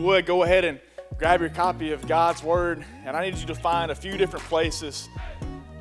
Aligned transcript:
would, 0.00 0.26
go 0.26 0.42
ahead 0.42 0.64
and 0.64 0.80
grab 1.18 1.40
your 1.40 1.50
copy 1.50 1.92
of 1.92 2.06
God's 2.06 2.42
Word, 2.42 2.84
and 3.04 3.16
I 3.16 3.28
need 3.28 3.38
you 3.38 3.46
to 3.46 3.54
find 3.54 3.90
a 3.90 3.94
few 3.94 4.16
different 4.16 4.44
places 4.46 5.08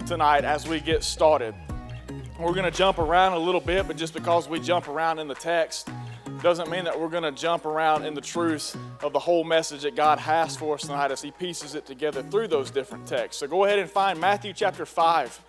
tonight 0.05 0.43
as 0.43 0.67
we 0.67 0.79
get 0.79 1.03
started. 1.03 1.55
We're 2.39 2.53
going 2.53 2.69
to 2.69 2.77
jump 2.77 2.99
around 2.99 3.33
a 3.33 3.39
little 3.39 3.61
bit, 3.61 3.87
but 3.87 3.97
just 3.97 4.13
because 4.13 4.47
we 4.47 4.59
jump 4.59 4.87
around 4.87 5.19
in 5.19 5.27
the 5.27 5.35
text 5.35 5.89
doesn't 6.41 6.69
mean 6.69 6.85
that 6.85 6.97
we're 6.97 7.09
going 7.09 7.23
to 7.23 7.31
jump 7.31 7.65
around 7.65 8.05
in 8.05 8.13
the 8.13 8.21
truth 8.21 8.77
of 9.01 9.11
the 9.11 9.19
whole 9.19 9.43
message 9.43 9.81
that 9.81 9.95
God 9.95 10.19
has 10.19 10.55
for 10.55 10.75
us 10.75 10.83
tonight 10.83 11.11
as 11.11 11.21
He 11.21 11.31
pieces 11.31 11.75
it 11.75 11.85
together 11.85 12.23
through 12.23 12.47
those 12.47 12.71
different 12.71 13.05
texts. 13.07 13.39
So 13.39 13.47
go 13.47 13.65
ahead 13.65 13.79
and 13.79 13.89
find 13.89 14.19
Matthew 14.19 14.53
chapter 14.53 14.85
5 14.85 15.41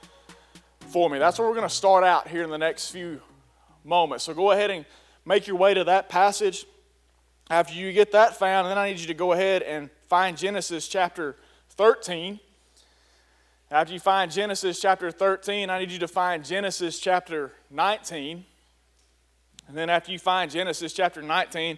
for 0.89 1.09
me. 1.09 1.19
That's 1.19 1.39
where 1.39 1.49
we're 1.49 1.55
going 1.55 1.69
to 1.69 1.75
start 1.75 2.03
out 2.03 2.29
here 2.29 2.43
in 2.43 2.51
the 2.51 2.59
next 2.59 2.91
few 2.91 3.21
moments. 3.85 4.25
So 4.25 4.35
go 4.35 4.51
ahead 4.51 4.71
and 4.71 4.85
make 5.25 5.47
your 5.47 5.57
way 5.57 5.75
to 5.75 5.85
that 5.85 6.09
passage. 6.09 6.67
After 7.51 7.75
you 7.75 7.93
get 7.93 8.13
that 8.13 8.37
found, 8.37 8.69
then 8.69 8.79
I 8.79 8.91
need 8.91 9.01
you 9.01 9.09
to 9.09 9.15
go 9.15 9.33
ahead 9.33 9.63
and 9.63 9.91
find 10.07 10.39
Genesis 10.39 10.87
chapter 10.87 11.35
13. 11.71 12.39
After 13.73 13.93
you 13.93 13.99
find 13.99 14.31
Genesis 14.31 14.81
chapter 14.81 15.11
13, 15.11 15.69
I 15.69 15.81
need 15.81 15.91
you 15.91 15.99
to 15.99 16.07
find 16.07 16.45
Genesis 16.45 17.01
chapter 17.01 17.53
19. 17.69 18.45
And 19.67 19.77
then 19.77 19.91
after 19.91 20.13
you 20.13 20.19
find 20.21 20.49
Genesis 20.49 20.93
chapter 20.93 21.23
19, 21.23 21.77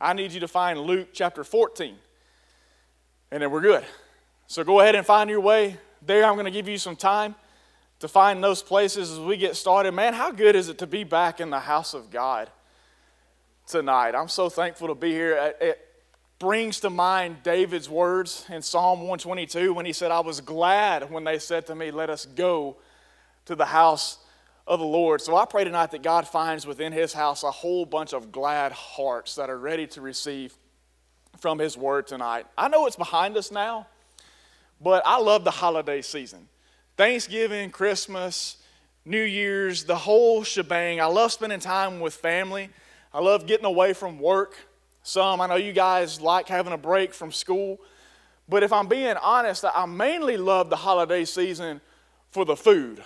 I 0.00 0.12
need 0.14 0.32
you 0.32 0.40
to 0.40 0.48
find 0.48 0.80
Luke 0.80 1.10
chapter 1.12 1.44
14. 1.44 1.94
And 3.30 3.40
then 3.40 3.52
we're 3.52 3.60
good. 3.60 3.84
So 4.48 4.64
go 4.64 4.80
ahead 4.80 4.96
and 4.96 5.06
find 5.06 5.30
your 5.30 5.40
way 5.40 5.76
there. 6.04 6.24
I'm 6.24 6.34
going 6.34 6.44
to 6.44 6.50
give 6.50 6.66
you 6.66 6.78
some 6.78 6.96
time 6.96 7.36
to 8.00 8.08
find 8.08 8.42
those 8.42 8.64
places 8.64 9.12
as 9.12 9.20
we 9.20 9.36
get 9.36 9.54
started. 9.54 9.92
Man, 9.92 10.12
how 10.12 10.32
good 10.32 10.56
is 10.56 10.68
it 10.68 10.78
to 10.78 10.88
be 10.88 11.04
back 11.04 11.40
in 11.40 11.50
the 11.50 11.60
house 11.60 11.94
of 11.94 12.10
God 12.10 12.50
tonight? 13.66 14.14
I'm 14.14 14.28
so 14.28 14.48
thankful 14.48 14.88
to 14.88 14.94
be 14.94 15.10
here. 15.10 15.54
It 15.60 15.80
brings 16.38 16.80
to 16.80 16.90
mind 16.90 17.42
David's 17.42 17.88
words 17.88 18.44
in 18.50 18.62
Psalm 18.62 19.00
122 19.00 19.72
when 19.72 19.86
he 19.86 19.92
said, 19.92 20.10
I 20.10 20.20
was 20.20 20.40
glad 20.40 21.10
when 21.10 21.24
they 21.24 21.38
said 21.38 21.66
to 21.66 21.74
me, 21.74 21.90
Let 21.90 22.10
us 22.10 22.26
go 22.26 22.76
to 23.46 23.54
the 23.54 23.66
house 23.66 24.18
of 24.66 24.78
the 24.78 24.86
Lord. 24.86 25.20
So 25.20 25.36
I 25.36 25.44
pray 25.44 25.64
tonight 25.64 25.90
that 25.90 26.02
God 26.02 26.26
finds 26.26 26.66
within 26.66 26.92
his 26.92 27.12
house 27.12 27.42
a 27.42 27.50
whole 27.50 27.84
bunch 27.84 28.12
of 28.12 28.32
glad 28.32 28.72
hearts 28.72 29.34
that 29.36 29.50
are 29.50 29.58
ready 29.58 29.86
to 29.88 30.00
receive 30.00 30.54
from 31.38 31.58
his 31.58 31.76
word 31.76 32.06
tonight. 32.06 32.46
I 32.56 32.68
know 32.68 32.86
it's 32.86 32.96
behind 32.96 33.36
us 33.36 33.50
now, 33.50 33.86
but 34.80 35.02
I 35.04 35.18
love 35.18 35.44
the 35.44 35.50
holiday 35.50 36.00
season. 36.00 36.48
Thanksgiving, 36.96 37.70
Christmas, 37.70 38.56
New 39.04 39.22
Year's, 39.22 39.84
the 39.84 39.96
whole 39.96 40.44
shebang. 40.44 41.00
I 41.00 41.06
love 41.06 41.32
spending 41.32 41.60
time 41.60 42.00
with 42.00 42.14
family. 42.14 42.70
I 43.14 43.20
love 43.20 43.46
getting 43.46 43.64
away 43.64 43.92
from 43.92 44.18
work. 44.18 44.56
Some, 45.04 45.40
I 45.40 45.46
know 45.46 45.54
you 45.54 45.72
guys 45.72 46.20
like 46.20 46.48
having 46.48 46.72
a 46.72 46.76
break 46.76 47.14
from 47.14 47.30
school. 47.30 47.78
But 48.48 48.64
if 48.64 48.72
I'm 48.72 48.88
being 48.88 49.14
honest, 49.22 49.64
I 49.64 49.86
mainly 49.86 50.36
love 50.36 50.68
the 50.68 50.76
holiday 50.76 51.24
season 51.24 51.80
for 52.32 52.44
the 52.44 52.56
food, 52.56 53.04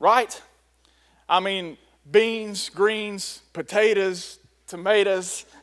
right? 0.00 0.42
I 1.28 1.38
mean, 1.38 1.78
beans, 2.10 2.68
greens, 2.68 3.42
potatoes, 3.52 4.40
tomatoes. 4.66 5.46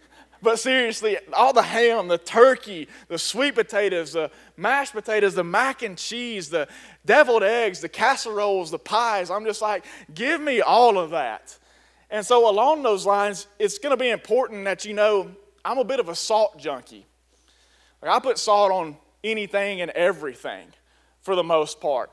But 0.41 0.59
seriously, 0.59 1.17
all 1.31 1.53
the 1.53 1.61
ham, 1.61 2.09
the 2.09 2.17
turkey, 2.17 2.89
the 3.07 3.17
sweet 3.17 3.55
potatoes, 3.55 4.11
the 4.11 4.29
mashed 4.57 4.91
potatoes, 4.91 5.35
the 5.35 5.43
mac 5.45 5.83
and 5.83 5.97
cheese, 5.97 6.49
the 6.49 6.67
deviled 7.05 7.43
eggs, 7.43 7.79
the 7.79 7.87
casseroles, 7.87 8.69
the 8.69 8.77
pies, 8.77 9.31
I'm 9.31 9.45
just 9.45 9.61
like, 9.61 9.85
give 10.13 10.41
me 10.41 10.59
all 10.59 10.97
of 10.97 11.11
that. 11.11 11.57
And 12.13 12.23
so, 12.23 12.47
along 12.47 12.83
those 12.83 13.07
lines, 13.07 13.47
it's 13.57 13.79
going 13.79 13.89
to 13.89 13.97
be 13.97 14.11
important 14.11 14.65
that 14.65 14.85
you 14.85 14.93
know 14.93 15.31
I'm 15.65 15.79
a 15.79 15.83
bit 15.83 15.99
of 15.99 16.09
a 16.09 16.15
salt 16.15 16.59
junkie. 16.59 17.07
Like 18.03 18.11
I 18.11 18.19
put 18.19 18.37
salt 18.37 18.71
on 18.71 18.97
anything 19.23 19.81
and 19.81 19.89
everything 19.91 20.67
for 21.21 21.35
the 21.35 21.43
most 21.43 21.81
part. 21.81 22.11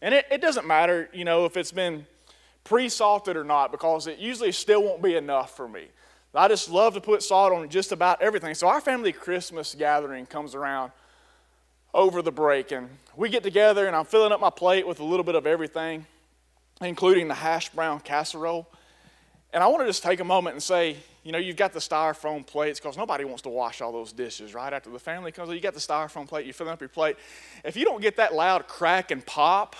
And 0.00 0.14
it, 0.14 0.24
it 0.30 0.40
doesn't 0.40 0.68
matter, 0.68 1.08
you 1.12 1.24
know, 1.24 1.46
if 1.46 1.56
it's 1.56 1.72
been 1.72 2.06
pre 2.62 2.88
salted 2.88 3.36
or 3.36 3.42
not, 3.42 3.72
because 3.72 4.06
it 4.06 4.20
usually 4.20 4.52
still 4.52 4.84
won't 4.84 5.02
be 5.02 5.16
enough 5.16 5.56
for 5.56 5.66
me. 5.66 5.88
I 6.32 6.46
just 6.46 6.70
love 6.70 6.94
to 6.94 7.00
put 7.00 7.20
salt 7.20 7.52
on 7.52 7.68
just 7.70 7.90
about 7.90 8.22
everything. 8.22 8.54
So 8.54 8.68
our 8.68 8.80
family 8.80 9.10
Christmas 9.10 9.74
gathering 9.74 10.26
comes 10.26 10.54
around 10.54 10.92
over 11.92 12.22
the 12.22 12.30
break, 12.30 12.70
and 12.70 12.88
we 13.16 13.30
get 13.30 13.42
together, 13.42 13.88
and 13.88 13.96
I'm 13.96 14.04
filling 14.04 14.30
up 14.30 14.40
my 14.40 14.50
plate 14.50 14.86
with 14.86 15.00
a 15.00 15.04
little 15.04 15.24
bit 15.24 15.34
of 15.34 15.44
everything, 15.44 16.06
including 16.80 17.26
the 17.26 17.34
hash 17.34 17.68
brown 17.70 17.98
casserole. 17.98 18.68
And 19.52 19.62
I 19.62 19.66
want 19.66 19.82
to 19.82 19.86
just 19.86 20.02
take 20.02 20.20
a 20.20 20.24
moment 20.24 20.54
and 20.54 20.62
say, 20.62 20.96
you 21.24 21.32
know, 21.32 21.38
you've 21.38 21.56
got 21.56 21.72
the 21.72 21.80
styrofoam 21.80 22.46
plates 22.46 22.78
because 22.78 22.96
nobody 22.96 23.24
wants 23.24 23.42
to 23.42 23.48
wash 23.48 23.80
all 23.80 23.92
those 23.92 24.12
dishes, 24.12 24.54
right? 24.54 24.72
After 24.72 24.90
the 24.90 24.98
family 24.98 25.32
comes, 25.32 25.50
oh, 25.50 25.52
you 25.52 25.60
got 25.60 25.74
the 25.74 25.80
styrofoam 25.80 26.28
plate, 26.28 26.46
you're 26.46 26.54
filling 26.54 26.72
up 26.72 26.80
your 26.80 26.88
plate. 26.88 27.16
If 27.64 27.76
you 27.76 27.84
don't 27.84 28.00
get 28.00 28.16
that 28.16 28.34
loud 28.34 28.68
crack 28.68 29.10
and 29.10 29.24
pop, 29.26 29.76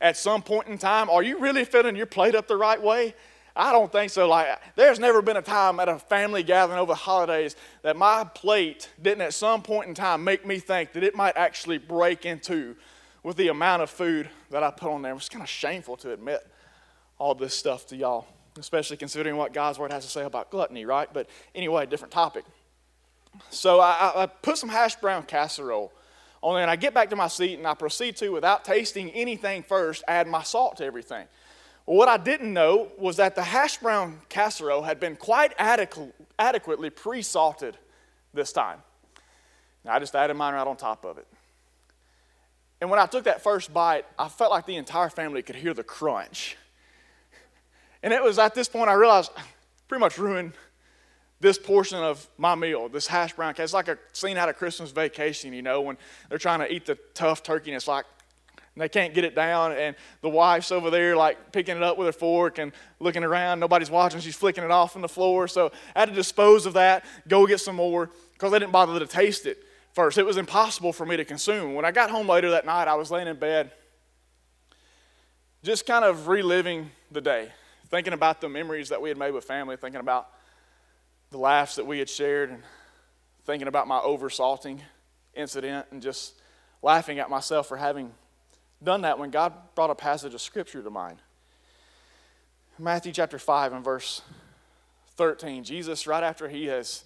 at 0.00 0.16
some 0.16 0.42
point 0.42 0.68
in 0.68 0.78
time, 0.78 1.10
are 1.10 1.22
you 1.22 1.38
really 1.38 1.64
filling 1.64 1.96
your 1.96 2.06
plate 2.06 2.34
up 2.34 2.46
the 2.46 2.56
right 2.56 2.80
way? 2.80 3.14
I 3.56 3.72
don't 3.72 3.90
think 3.90 4.10
so. 4.10 4.28
Like, 4.28 4.46
there's 4.76 5.00
never 5.00 5.20
been 5.20 5.36
a 5.36 5.42
time 5.42 5.80
at 5.80 5.88
a 5.88 5.98
family 5.98 6.44
gathering 6.44 6.78
over 6.78 6.92
the 6.92 6.96
holidays 6.96 7.56
that 7.82 7.96
my 7.96 8.22
plate 8.22 8.88
didn't 9.02 9.22
at 9.22 9.34
some 9.34 9.62
point 9.62 9.88
in 9.88 9.94
time 9.94 10.22
make 10.22 10.46
me 10.46 10.60
think 10.60 10.92
that 10.92 11.02
it 11.02 11.16
might 11.16 11.36
actually 11.36 11.78
break 11.78 12.24
into 12.24 12.76
with 13.24 13.36
the 13.36 13.48
amount 13.48 13.82
of 13.82 13.90
food 13.90 14.30
that 14.50 14.62
I 14.62 14.70
put 14.70 14.92
on 14.92 15.02
there. 15.02 15.12
It's 15.14 15.28
kind 15.28 15.42
of 15.42 15.48
shameful 15.48 15.96
to 15.98 16.12
admit 16.12 16.46
all 17.18 17.34
this 17.34 17.52
stuff 17.52 17.84
to 17.88 17.96
y'all, 17.96 18.28
especially 18.58 18.96
considering 18.96 19.36
what 19.36 19.52
God's 19.52 19.78
Word 19.78 19.92
has 19.92 20.04
to 20.04 20.10
say 20.10 20.24
about 20.24 20.50
gluttony, 20.50 20.84
right? 20.84 21.08
But 21.12 21.28
anyway, 21.54 21.86
different 21.86 22.12
topic. 22.12 22.44
So 23.50 23.80
I, 23.80 24.24
I 24.24 24.26
put 24.26 24.58
some 24.58 24.68
hash 24.68 24.96
brown 24.96 25.24
casserole 25.24 25.92
only 26.42 26.60
when 26.60 26.68
I 26.68 26.76
get 26.76 26.94
back 26.94 27.10
to 27.10 27.16
my 27.16 27.28
seat 27.28 27.58
and 27.58 27.66
I 27.66 27.74
proceed 27.74 28.16
to, 28.16 28.30
without 28.30 28.64
tasting 28.64 29.10
anything 29.10 29.62
first, 29.62 30.04
add 30.06 30.28
my 30.28 30.42
salt 30.42 30.76
to 30.76 30.84
everything. 30.84 31.26
What 31.84 32.08
I 32.08 32.16
didn't 32.16 32.52
know 32.52 32.92
was 32.98 33.16
that 33.16 33.34
the 33.34 33.42
hash 33.42 33.78
brown 33.78 34.20
casserole 34.28 34.82
had 34.82 35.00
been 35.00 35.16
quite 35.16 35.56
adequ- 35.58 36.12
adequately 36.38 36.90
pre 36.90 37.22
salted 37.22 37.76
this 38.34 38.52
time. 38.52 38.82
Now, 39.84 39.94
I 39.94 39.98
just 39.98 40.14
added 40.14 40.34
mine 40.34 40.54
right 40.54 40.66
on 40.66 40.76
top 40.76 41.04
of 41.04 41.18
it. 41.18 41.26
And 42.80 42.90
when 42.90 43.00
I 43.00 43.06
took 43.06 43.24
that 43.24 43.42
first 43.42 43.72
bite, 43.72 44.04
I 44.18 44.28
felt 44.28 44.50
like 44.50 44.66
the 44.66 44.76
entire 44.76 45.08
family 45.08 45.42
could 45.42 45.56
hear 45.56 45.74
the 45.74 45.82
crunch. 45.82 46.56
And 48.02 48.12
it 48.12 48.22
was 48.22 48.38
at 48.38 48.54
this 48.54 48.68
point 48.68 48.88
I 48.88 48.94
realized 48.94 49.30
I 49.36 49.42
pretty 49.88 50.00
much 50.00 50.18
ruined 50.18 50.52
this 51.40 51.58
portion 51.58 51.98
of 51.98 52.28
my 52.36 52.54
meal, 52.54 52.88
this 52.88 53.06
hash 53.06 53.32
brown 53.32 53.54
cake. 53.54 53.64
It's 53.64 53.72
like 53.72 53.88
a 53.88 53.98
scene 54.12 54.36
out 54.36 54.48
of 54.48 54.56
Christmas 54.56 54.90
vacation, 54.90 55.52
you 55.52 55.62
know, 55.62 55.80
when 55.80 55.96
they're 56.28 56.38
trying 56.38 56.60
to 56.60 56.72
eat 56.72 56.86
the 56.86 56.98
tough 57.14 57.42
turkey 57.42 57.70
and 57.70 57.76
it's 57.76 57.88
like 57.88 58.04
they 58.78 58.88
can't 58.88 59.12
get 59.12 59.24
it 59.24 59.34
down, 59.34 59.72
and 59.72 59.96
the 60.20 60.28
wife's 60.28 60.70
over 60.70 60.90
there 60.90 61.16
like 61.16 61.52
picking 61.52 61.76
it 61.76 61.82
up 61.82 61.98
with 61.98 62.06
her 62.06 62.12
fork 62.12 62.58
and 62.58 62.72
looking 63.00 63.24
around. 63.24 63.58
Nobody's 63.60 63.90
watching. 63.90 64.20
She's 64.20 64.36
flicking 64.36 64.62
it 64.62 64.70
off 64.70 64.94
on 64.94 65.02
the 65.02 65.08
floor. 65.08 65.48
So 65.48 65.72
I 65.96 66.00
had 66.00 66.08
to 66.10 66.14
dispose 66.14 66.64
of 66.64 66.74
that, 66.74 67.04
go 67.26 67.46
get 67.46 67.58
some 67.58 67.76
more 67.76 68.10
because 68.32 68.52
I 68.52 68.58
didn't 68.58 68.72
bother 68.72 68.98
to 68.98 69.06
taste 69.06 69.46
it 69.46 69.64
first. 69.92 70.16
It 70.16 70.24
was 70.24 70.36
impossible 70.36 70.92
for 70.92 71.04
me 71.04 71.16
to 71.16 71.24
consume. 71.24 71.74
When 71.74 71.84
I 71.84 71.90
got 71.90 72.10
home 72.10 72.28
later 72.28 72.50
that 72.52 72.66
night, 72.66 72.86
I 72.86 72.94
was 72.94 73.10
laying 73.10 73.26
in 73.26 73.36
bed, 73.36 73.72
just 75.64 75.86
kind 75.86 76.04
of 76.04 76.28
reliving 76.28 76.90
the 77.10 77.20
day, 77.20 77.50
thinking 77.90 78.12
about 78.12 78.40
the 78.40 78.48
memories 78.48 78.90
that 78.90 79.00
we 79.00 79.08
had 79.08 79.18
made 79.18 79.32
with 79.32 79.44
family, 79.44 79.76
thinking 79.76 80.00
about 80.00 80.28
the 81.30 81.38
laughs 81.38 81.76
that 81.76 81.86
we 81.86 81.98
had 81.98 82.08
shared 82.08 82.50
and 82.50 82.62
thinking 83.44 83.68
about 83.68 83.86
my 83.86 83.98
oversalting 83.98 84.80
incident 85.34 85.86
and 85.90 86.02
just 86.02 86.34
laughing 86.82 87.18
at 87.18 87.30
myself 87.30 87.66
for 87.66 87.76
having 87.76 88.12
done 88.82 89.02
that 89.02 89.18
when 89.18 89.30
God 89.30 89.52
brought 89.74 89.90
a 89.90 89.94
passage 89.94 90.34
of 90.34 90.40
scripture 90.40 90.82
to 90.82 90.90
mind. 90.90 91.18
Matthew 92.78 93.12
chapter 93.12 93.38
5 93.38 93.72
and 93.72 93.84
verse 93.84 94.22
13. 95.16 95.64
Jesus, 95.64 96.06
right 96.06 96.22
after 96.22 96.48
he 96.48 96.66
has 96.66 97.04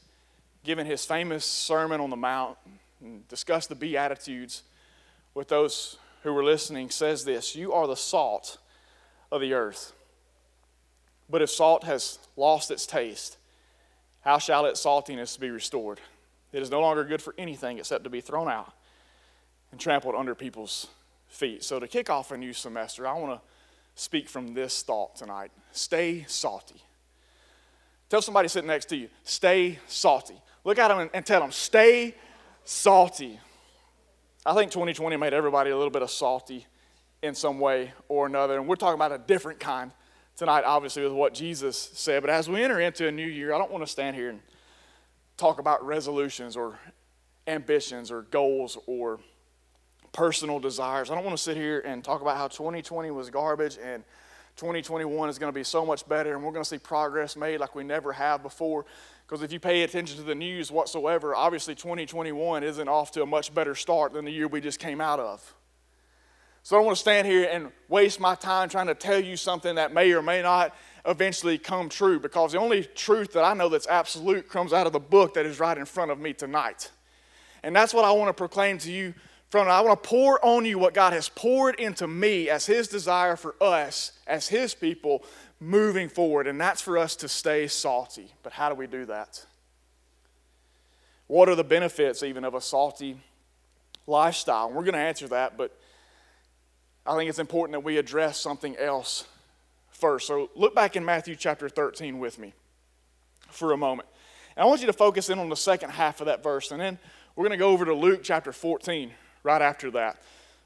given 0.65 0.87
his 0.87 1.05
famous 1.05 1.45
Sermon 1.45 2.01
on 2.01 2.11
the 2.11 2.17
Mount 2.17 2.59
and 3.01 3.27
discussed 3.29 3.69
the 3.69 3.75
Beatitudes 3.75 4.63
with 5.35 5.49
those 5.49 5.97
who 6.23 6.33
were 6.33 6.45
listening, 6.45 6.91
says 6.91 7.25
this 7.25 7.57
You 7.57 7.73
are 7.73 7.87
the 7.87 7.97
salt 7.97 8.59
of 9.31 9.41
the 9.41 9.55
earth. 9.55 9.95
But 11.29 11.43
if 11.43 11.51
salt 11.51 11.85
has 11.85 12.19
lost 12.37 12.71
its 12.71 12.87
taste, 12.87 13.39
how 14.21 14.39
shall 14.39 14.67
its 14.67 14.85
saltiness 14.85 15.39
be 15.39 15.51
restored? 15.51 16.01
It 16.53 16.63
is 16.63 16.71
no 16.71 16.81
longer 16.81 17.05
good 17.05 17.23
for 17.23 17.35
anything 17.39 17.79
except 17.79 18.05
to 18.05 18.11
be 18.11 18.21
thrown 18.21 18.49
out 18.49 18.73
and 19.71 19.81
trampled 19.81 20.15
under 20.15 20.35
people's 20.35 20.89
feet. 21.27 21.65
So, 21.65 21.81
to 21.81 21.89
kick 21.89 22.11
off 22.11 22.31
a 22.31 22.37
new 22.37 22.53
semester, 22.53 23.07
I 23.07 23.15
want 23.15 23.41
to 23.41 23.41
speak 23.95 24.29
from 24.29 24.55
this 24.55 24.83
thought 24.83 25.17
tonight 25.17 25.51
stay 25.73 26.25
salty. 26.29 26.83
Tell 28.09 28.21
somebody 28.21 28.49
sitting 28.49 28.69
next 28.69 28.87
to 28.87 28.97
you, 28.97 29.09
stay 29.25 29.79
salty. 29.87 30.41
Look 30.65 30.79
at 30.79 30.89
them 30.89 31.09
and 31.15 31.25
tell 31.25 31.41
them, 31.41 31.51
stay 31.51 32.15
salty. 32.65 33.41
I 34.45 34.55
think 34.55 34.71
2020 34.71 35.17
made 35.17 35.33
everybody 35.33 35.71
a 35.71 35.77
little 35.77 35.91
bit 35.91 36.03
of 36.03 36.11
salty 36.11 36.67
in 37.23 37.35
some 37.35 37.59
way 37.59 37.93
or 38.09 38.27
another. 38.27 38.59
And 38.59 38.69
we're 38.69 38.77
talking 38.77 38.97
about 38.97 39.13
a 39.13 39.19
different 39.19 39.61
kind 39.61 39.93
tonight, 40.37 40.65
obviously, 40.65 41.03
with 41.03 41.13
what 41.13 41.35
Jesus 41.35 41.77
said. 41.77 42.23
But 42.23 42.31
as 42.31 42.49
we 42.49 42.63
enter 42.63 42.81
into 42.81 43.07
a 43.09 43.13
new 43.13 43.27
year, 43.27 43.53
I 43.53 43.59
don't 43.59 43.71
want 43.71 43.85
to 43.85 43.91
stand 43.91 44.17
here 44.17 44.31
and 44.31 44.41
talk 45.37 45.59
about 45.59 45.85
resolutions 45.85 46.57
or 46.57 46.79
ambitions 47.47 48.11
or 48.11 48.23
goals 48.23 48.79
or 48.87 49.21
personal 50.13 50.61
desires. 50.61 51.11
I 51.11 51.15
don't 51.15 51.25
want 51.25 51.37
to 51.37 51.43
sit 51.43 51.57
here 51.57 51.81
and 51.81 52.05
talk 52.05 52.21
about 52.21 52.37
how 52.37 52.49
2020 52.49 53.11
was 53.11 53.31
garbage 53.31 53.79
and 53.83 54.05
2021 54.57 55.31
is 55.31 55.39
going 55.39 55.53
to 55.53 55.59
be 55.59 55.65
so 55.65 55.87
much 55.87 56.07
better 56.07 56.35
and 56.35 56.45
we're 56.45 56.53
going 56.53 56.63
to 56.63 56.69
see 56.69 56.79
progress 56.79 57.37
made 57.37 57.59
like 57.59 57.75
we 57.75 57.83
never 57.83 58.13
have 58.13 58.43
before. 58.43 58.85
Because 59.27 59.43
if 59.43 59.53
you 59.53 59.59
pay 59.59 59.83
attention 59.83 60.19
to 60.19 60.23
the 60.23 60.35
news 60.35 60.71
whatsoever, 60.71 61.35
obviously 61.35 61.75
2021 61.75 62.63
isn't 62.63 62.89
off 62.89 63.11
to 63.13 63.23
a 63.23 63.27
much 63.27 63.55
better 63.55 63.75
start 63.75 64.13
than 64.13 64.25
the 64.25 64.31
year 64.31 64.47
we 64.47 64.61
just 64.61 64.79
came 64.79 65.01
out 65.01 65.19
of. 65.19 65.55
So 66.63 66.77
I 66.77 66.79
don't 66.79 66.87
want 66.87 66.97
to 66.97 67.01
stand 67.01 67.27
here 67.27 67.49
and 67.51 67.73
waste 67.89 68.21
my 68.21 68.35
time 68.37 68.69
trying 68.69 68.87
to 68.87 68.95
tell 68.95 69.23
you 69.23 69.37
something 69.37 69.75
that 69.75 69.93
may 69.93 70.13
or 70.13 70.23
may 70.23 70.43
not 70.43 70.75
eventually 71.05 71.59
come 71.59 71.89
true 71.89 72.21
because 72.21 72.53
the 72.53 72.59
only 72.59 72.85
truth 72.85 73.33
that 73.33 73.45
I 73.45 73.55
know 73.55 73.69
that's 73.69 73.89
absolute 73.89 74.49
comes 74.49 74.73
out 74.73 74.87
of 74.87 74.93
the 74.93 75.01
book 75.01 75.35
that 75.35 75.45
is 75.45 75.59
right 75.59 75.77
in 75.77 75.85
front 75.85 76.13
of 76.13 76.21
me 76.21 76.33
tonight. 76.33 76.91
And 77.65 77.75
that's 77.75 77.93
what 77.93 78.05
I 78.05 78.13
want 78.13 78.29
to 78.29 78.33
proclaim 78.33 78.79
to 78.79 78.93
you 78.93 79.15
from 79.51 79.69
I 79.69 79.81
want 79.83 80.03
to 80.03 80.09
pour 80.09 80.43
on 80.45 80.65
you 80.65 80.79
what 80.79 80.95
God 80.95 81.13
has 81.13 81.29
poured 81.29 81.79
into 81.79 82.07
me 82.07 82.49
as 82.49 82.65
his 82.65 82.89
desire 82.89 83.37
for 83.37 83.55
us 83.61 84.13
as 84.27 84.49
his 84.49 84.75
people 84.75 85.25
moving 85.61 86.09
forward 86.09 86.47
and 86.47 86.61
that's 86.61 86.81
for 86.81 86.97
us 86.97 87.17
to 87.17 87.29
stay 87.29 87.67
salty. 87.67 88.33
But 88.43 88.53
how 88.53 88.69
do 88.69 88.75
we 88.75 88.87
do 88.87 89.05
that? 89.07 89.45
What 91.27 91.49
are 91.49 91.55
the 91.55 91.65
benefits 91.65 92.23
even 92.23 92.45
of 92.45 92.55
a 92.55 92.61
salty 92.61 93.19
lifestyle? 94.07 94.69
And 94.69 94.77
we're 94.77 94.85
going 94.85 94.95
to 94.95 95.01
answer 95.01 95.29
that, 95.29 95.57
but 95.57 95.77
I 97.05 97.17
think 97.17 97.29
it's 97.29 97.39
important 97.39 97.73
that 97.73 97.85
we 97.85 97.99
address 97.99 98.39
something 98.39 98.77
else 98.77 99.25
first. 99.91 100.27
So 100.27 100.51
look 100.55 100.75
back 100.75 100.97
in 100.97 101.05
Matthew 101.05 101.35
chapter 101.35 101.69
13 101.69 102.19
with 102.19 102.39
me 102.39 102.55
for 103.51 103.73
a 103.73 103.77
moment. 103.77 104.09
And 104.57 104.65
I 104.65 104.67
want 104.67 104.81
you 104.81 104.87
to 104.87 104.93
focus 104.93 105.31
in 105.31 105.39
on 105.39 105.49
the 105.49 105.57
second 105.57 105.91
half 105.91 106.21
of 106.21 106.27
that 106.27 106.43
verse, 106.43 106.71
and 106.71 106.81
then 106.81 106.99
we're 107.35 107.43
going 107.43 107.59
to 107.59 107.63
go 107.63 107.71
over 107.71 107.85
to 107.85 107.95
Luke 107.95 108.21
chapter 108.23 108.53
14 108.53 109.11
right 109.43 109.63
after 109.63 109.91
that. 109.93 110.23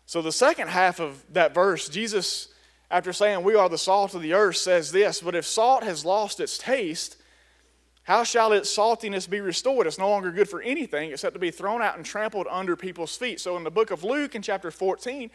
So, 0.06 0.22
the 0.22 0.32
second 0.32 0.68
half 0.68 1.00
of 1.00 1.24
that 1.32 1.54
verse, 1.54 1.88
Jesus, 1.88 2.48
after 2.90 3.12
saying, 3.12 3.42
We 3.42 3.54
are 3.54 3.68
the 3.68 3.78
salt 3.78 4.14
of 4.14 4.22
the 4.22 4.34
earth, 4.34 4.56
says 4.56 4.92
this 4.92 5.20
But 5.20 5.34
if 5.34 5.44
salt 5.44 5.82
has 5.82 6.04
lost 6.04 6.38
its 6.40 6.58
taste, 6.58 7.16
how 8.04 8.22
shall 8.22 8.52
its 8.52 8.74
saltiness 8.74 9.28
be 9.28 9.40
restored? 9.40 9.86
It's 9.86 9.98
no 9.98 10.08
longer 10.08 10.30
good 10.30 10.48
for 10.48 10.62
anything 10.62 11.10
except 11.10 11.34
to 11.34 11.40
be 11.40 11.50
thrown 11.50 11.82
out 11.82 11.96
and 11.96 12.06
trampled 12.06 12.46
under 12.48 12.76
people's 12.76 13.16
feet. 13.16 13.40
So, 13.40 13.56
in 13.56 13.64
the 13.64 13.70
book 13.70 13.90
of 13.90 14.04
Luke, 14.04 14.34
in 14.34 14.42
chapter 14.42 14.70
14, 14.70 15.30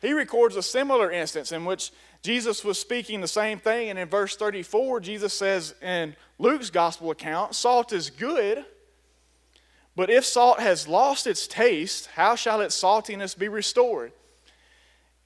he 0.00 0.12
records 0.12 0.56
a 0.56 0.62
similar 0.62 1.10
instance 1.10 1.52
in 1.52 1.64
which 1.64 1.92
Jesus 2.22 2.64
was 2.64 2.78
speaking 2.78 3.20
the 3.20 3.28
same 3.28 3.58
thing. 3.58 3.90
And 3.90 3.98
in 3.98 4.08
verse 4.08 4.36
34, 4.36 5.00
Jesus 5.00 5.32
says 5.32 5.74
in 5.82 6.14
Luke's 6.38 6.70
gospel 6.70 7.10
account, 7.10 7.54
Salt 7.54 7.92
is 7.92 8.10
good, 8.10 8.64
but 9.96 10.10
if 10.10 10.24
salt 10.24 10.60
has 10.60 10.86
lost 10.86 11.26
its 11.26 11.46
taste, 11.46 12.06
how 12.14 12.36
shall 12.36 12.60
its 12.60 12.80
saltiness 12.80 13.36
be 13.36 13.48
restored? 13.48 14.12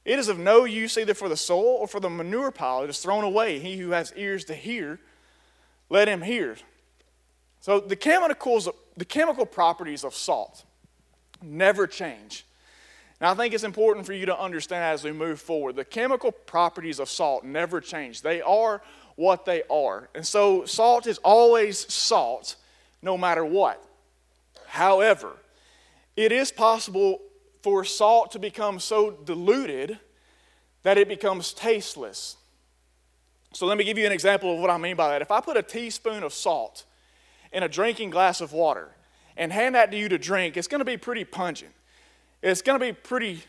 It 0.05 0.19
is 0.19 0.29
of 0.29 0.39
no 0.39 0.65
use 0.65 0.99
either 0.99 1.15
for 1.15 1.29
the 1.29 1.37
soil 1.37 1.77
or 1.79 1.87
for 1.87 2.01
the 2.01 2.11
manure 2.11 2.51
pile. 2.51 2.83
It 2.83 2.91
is 2.91 2.99
thrown 2.99 3.23
away. 3.23 3.59
He 3.59 3.77
who 3.77 3.91
has 3.91 4.13
ears 4.17 4.45
to 4.47 4.55
hear, 4.55 4.99
let 5.91 6.09
him 6.09 6.23
hear. 6.23 6.57
So 7.61 7.79
the 7.79 7.97
chemicals, 7.97 8.69
the 8.97 9.05
chemical 9.05 9.47
properties 9.47 10.05
of 10.05 10.15
salt 10.15 10.65
never 11.43 11.87
change. 11.87 12.45
Now, 13.23 13.31
I 13.31 13.35
think 13.35 13.55
it's 13.55 13.63
important 13.63 14.05
for 14.05 14.13
you 14.13 14.27
to 14.27 14.37
understand 14.37 14.83
as 14.83 15.05
we 15.05 15.13
move 15.13 15.41
forward 15.41 15.77
the 15.77 15.85
chemical 15.85 16.33
properties 16.33 16.99
of 16.99 17.09
salt 17.09 17.45
never 17.45 17.81
change. 17.81 18.21
They 18.21 18.43
are 18.43 18.83
what 19.15 19.45
they 19.45 19.63
are. 19.71 20.09
And 20.13 20.27
so, 20.27 20.65
salt 20.65 21.07
is 21.07 21.19
always 21.19 21.91
salt 21.93 22.57
no 23.01 23.17
matter 23.17 23.45
what. 23.45 23.81
However, 24.67 25.37
it 26.17 26.33
is 26.33 26.51
possible 26.51 27.21
for 27.63 27.85
salt 27.85 28.33
to 28.33 28.41
become 28.41 28.81
so 28.81 29.13
diluted 29.13 30.01
that 30.83 30.99
it 30.99 31.07
becomes 31.07 31.53
tasteless. 31.53 32.37
So, 33.53 33.67
let 33.67 33.79
me 33.79 33.85
give 33.85 33.99
you 33.99 34.07
an 34.07 34.11
example 34.11 34.53
of 34.53 34.59
what 34.59 34.71
I 34.71 34.79
mean 34.79 34.97
by 34.97 35.11
that. 35.11 35.23
If 35.23 35.31
I 35.31 35.41
put 35.41 35.57
a 35.57 35.63
teaspoon 35.63 36.25
of 36.25 36.33
salt 36.33 36.85
in 37.53 37.63
a 37.63 37.69
drinking 37.69 38.11
glass 38.11 38.41
of 38.41 38.53
water 38.53 38.89
and 39.37 39.53
hand 39.53 39.77
that 39.77 39.93
to 39.93 39.97
you 39.97 40.09
to 40.09 40.19
drink, 40.19 40.57
it's 40.57 40.67
going 40.67 40.81
to 40.81 40.85
be 40.85 40.97
pretty 40.97 41.23
pungent 41.23 41.73
it's 42.43 42.63
going 42.63 42.79
to 42.79 42.85
be 42.85 42.93
pretty 42.93 43.43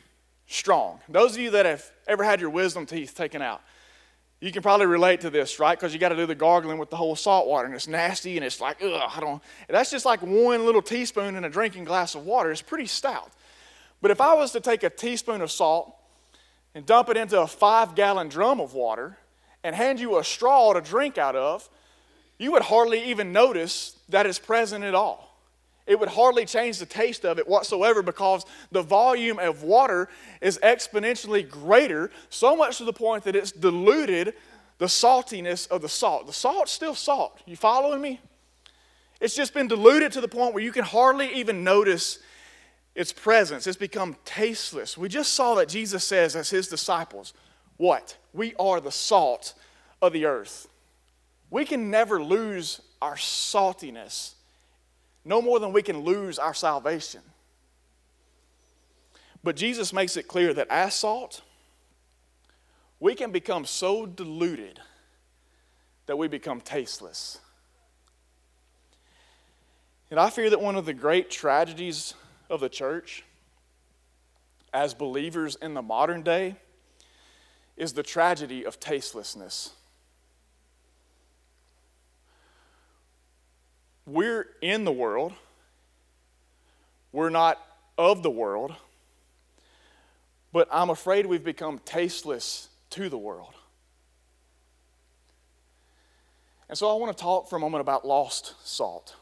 strong. 0.48 1.00
Those 1.10 1.34
of 1.34 1.40
you 1.40 1.52
that 1.52 1.66
have 1.66 1.84
ever 2.08 2.24
had 2.24 2.40
your 2.40 2.52
wisdom 2.52 2.86
teeth 2.86 3.16
taken 3.16 3.42
out, 3.42 3.62
you 4.40 4.52
can 4.52 4.62
probably 4.62 4.86
relate 4.86 5.22
to 5.22 5.30
this, 5.30 5.60
right? 5.60 5.78
Because 5.78 5.94
you 5.94 6.00
got 6.00 6.10
to 6.10 6.16
do 6.16 6.26
the 6.26 6.36
gargling 6.36 6.78
with 6.78 6.90
the 6.90 6.98
whole 6.98 7.16
salt 7.16 7.48
water, 7.48 7.66
and 7.66 7.74
it's 7.74 7.88
nasty, 7.88 8.36
and 8.36 8.46
it's 8.46 8.60
like, 8.60 8.84
ugh, 8.84 9.12
I 9.16 9.20
don't. 9.20 9.42
That's 9.70 9.90
just 9.90 10.06
like 10.06 10.22
one 10.22 10.66
little 10.66 10.82
teaspoon 10.82 11.36
in 11.36 11.46
a 11.46 11.50
drinking 11.50 11.86
glass 11.86 12.14
of 12.14 12.26
water. 12.26 12.52
It's 12.52 12.62
pretty 12.62 12.86
stout. 12.86 13.32
But 14.02 14.12
if 14.12 14.20
I 14.20 14.34
was 14.34 14.52
to 14.52 14.60
take 14.60 14.84
a 14.84 14.90
teaspoon 14.90 15.42
of 15.42 15.50
salt 15.50 15.96
and 16.76 16.86
dump 16.86 17.10
it 17.10 17.16
into 17.16 17.40
a 17.40 17.48
five 17.48 17.96
gallon 17.96 18.28
drum 18.28 18.60
of 18.60 18.74
water 18.74 19.18
and 19.64 19.74
hand 19.74 20.00
you 20.00 20.20
a 20.20 20.24
straw 20.26 20.74
to 20.74 20.82
drink 20.82 21.18
out 21.18 21.38
of, 21.38 21.70
you 22.38 22.52
would 22.52 22.64
hardly 22.64 23.02
even 23.12 23.32
notice 23.32 23.98
that 24.10 24.26
it's 24.26 24.40
present 24.40 24.84
at 24.84 24.94
all 24.94 25.33
it 25.86 26.00
would 26.00 26.10
hardly 26.10 26.46
change 26.46 26.80
the 26.80 26.86
taste 26.86 27.26
of 27.26 27.40
it 27.40 27.48
whatsoever 27.48 28.02
because 28.02 28.46
the 28.72 28.82
volume 28.82 29.40
of 29.40 29.64
water 29.64 30.08
is 30.42 30.58
exponentially 30.64 31.48
greater, 31.48 32.10
so 32.30 32.56
much 32.56 32.78
to 32.78 32.86
the 32.86 32.94
point 32.94 33.24
that 33.26 33.36
it's 33.36 33.52
diluted 33.52 34.34
the 34.78 34.86
saltiness 34.86 35.68
of 35.68 35.82
the 35.82 35.90
salt. 35.90 36.26
The 36.28 36.34
salt's 36.34 36.72
still 36.72 36.96
salt. 36.96 37.40
You 37.46 37.56
following 37.56 38.02
me? 38.02 38.22
It's 39.20 39.36
just 39.36 39.54
been 39.54 39.68
diluted 39.68 40.12
to 40.14 40.22
the 40.22 40.28
point 40.28 40.54
where 40.54 40.64
you 40.64 40.72
can 40.72 40.84
hardly 40.84 41.34
even 41.36 41.64
notice 41.64 42.20
its 42.96 43.14
presence. 43.14 43.68
It's 43.68 43.78
become 43.78 44.16
tasteless. 44.26 44.98
We 44.98 45.10
just 45.10 45.34
saw 45.34 45.56
that 45.56 45.70
Jesus 45.70 46.04
says, 46.04 46.36
as 46.36 46.50
his 46.50 46.68
disciples, 46.68 47.34
what? 47.78 48.18
We 48.34 48.54
are 48.56 48.80
the 48.80 48.92
salt 48.92 49.54
of 50.02 50.14
the 50.14 50.26
earth. 50.26 50.68
We 51.50 51.66
can 51.66 51.90
never 51.90 52.22
lose 52.22 52.82
our 53.02 53.16
saltiness 53.16 54.34
no 55.26 55.42
more 55.42 55.60
than 55.60 55.74
we 55.74 55.82
can 55.82 56.00
lose 56.02 56.38
our 56.38 56.54
salvation. 56.54 57.22
But 59.44 59.56
Jesus 59.56 59.92
makes 59.94 60.18
it 60.18 60.28
clear 60.28 60.54
that 60.54 60.68
as 60.70 60.94
salt, 60.94 61.42
we 63.00 63.16
can 63.16 63.32
become 63.32 63.66
so 63.66 64.06
diluted 64.06 64.80
that 66.06 66.18
we 66.18 66.28
become 66.28 66.62
tasteless. 66.62 67.40
And 70.10 70.20
I 70.20 70.30
fear 70.30 70.50
that 70.50 70.62
one 70.62 70.76
of 70.76 70.86
the 70.86 70.94
great 70.94 71.30
tragedies 71.30 72.14
of 72.50 72.60
the 72.60 72.70
church 72.70 73.24
as 74.74 74.94
believers 74.94 75.56
in 75.62 75.74
the 75.74 75.82
modern 75.82 76.24
day 76.24 76.56
is 77.78 77.94
the 77.94 78.04
tragedy 78.04 78.66
of 78.66 78.80
tastelessness. 78.80 79.72
We're 84.06 84.48
in 84.62 84.84
the 84.84 84.92
world, 84.92 85.34
we're 87.12 87.30
not 87.30 87.60
of 87.98 88.24
the 88.24 88.30
world, 88.30 88.76
but 90.52 90.68
I'm 90.72 90.90
afraid 90.90 91.26
we've 91.26 91.44
become 91.44 91.80
tasteless 91.86 92.70
to 92.92 93.10
the 93.10 93.18
world. 93.18 93.54
And 96.70 96.78
so 96.78 96.90
I 96.90 97.00
want 97.00 97.16
to 97.16 97.22
talk 97.22 97.50
for 97.50 97.56
a 97.56 97.60
moment 97.60 97.82
about 97.82 98.06
lost 98.06 98.56
salt. 98.66 99.16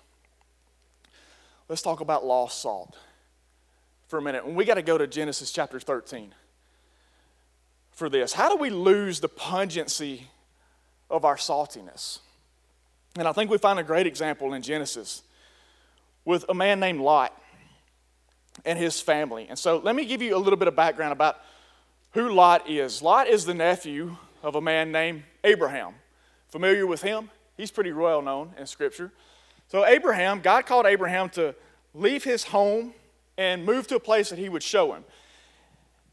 Let's 1.68 1.82
talk 1.82 2.00
about 2.00 2.26
lost 2.26 2.62
salt 2.62 2.96
for 4.08 4.18
a 4.18 4.22
minute. 4.22 4.46
And 4.46 4.56
we 4.56 4.66
got 4.66 4.76
to 4.76 4.82
go 4.82 4.98
to 4.98 5.08
Genesis 5.08 5.52
chapter 5.52 5.80
13 5.80 6.34
for 7.92 8.10
this. 8.10 8.34
How 8.34 8.50
do 8.50 8.58
we 8.58 8.70
lose 8.70 9.20
the 9.20 9.30
pungency 9.30 10.28
of 11.10 11.24
our 11.24 11.38
saltiness? 11.38 12.20
And 13.18 13.28
I 13.28 13.34
think 13.34 13.52
we 13.52 13.58
find 13.58 13.80
a 13.80 13.84
great 13.84 14.08
example 14.08 14.54
in 14.54 14.62
Genesis 14.62 15.24
with 16.24 16.46
a 16.48 16.54
man 16.54 16.80
named 16.80 17.02
Lot 17.02 17.40
and 18.66 18.78
his 18.78 19.02
family. 19.02 19.48
And 19.50 19.58
so 19.58 19.78
let 19.78 19.96
me 19.96 20.06
give 20.06 20.22
you 20.22 20.36
a 20.36 20.40
little 20.40 20.58
bit 20.58 20.68
of 20.68 20.76
background 20.76 21.12
about 21.12 21.40
who 22.12 22.30
Lot 22.30 22.70
is. 22.70 23.02
Lot 23.02 23.28
is 23.28 23.46
the 23.46 23.54
nephew 23.54 24.18
of 24.44 24.56
a 24.56 24.62
man 24.62 24.92
named 24.92 25.24
Abraham. 25.44 25.96
Familiar 26.50 26.86
with 26.86 27.02
him? 27.02 27.30
He's 27.58 27.72
pretty 27.72 27.92
well 27.92 28.22
known 28.22 28.54
in 28.58 28.66
Scripture. 28.66 29.12
So, 29.68 29.86
Abraham, 29.86 30.42
God 30.42 30.66
called 30.66 30.86
Abraham 30.86 31.30
to 31.30 31.56
leave 31.94 32.24
his 32.24 32.44
home 32.44 32.94
and 33.38 33.66
move 33.66 33.88
to 33.88 33.96
a 33.96 34.00
place 34.00 34.30
that 34.30 34.40
he 34.40 34.50
would 34.50 34.64
show 34.64 34.94
him. 34.94 35.04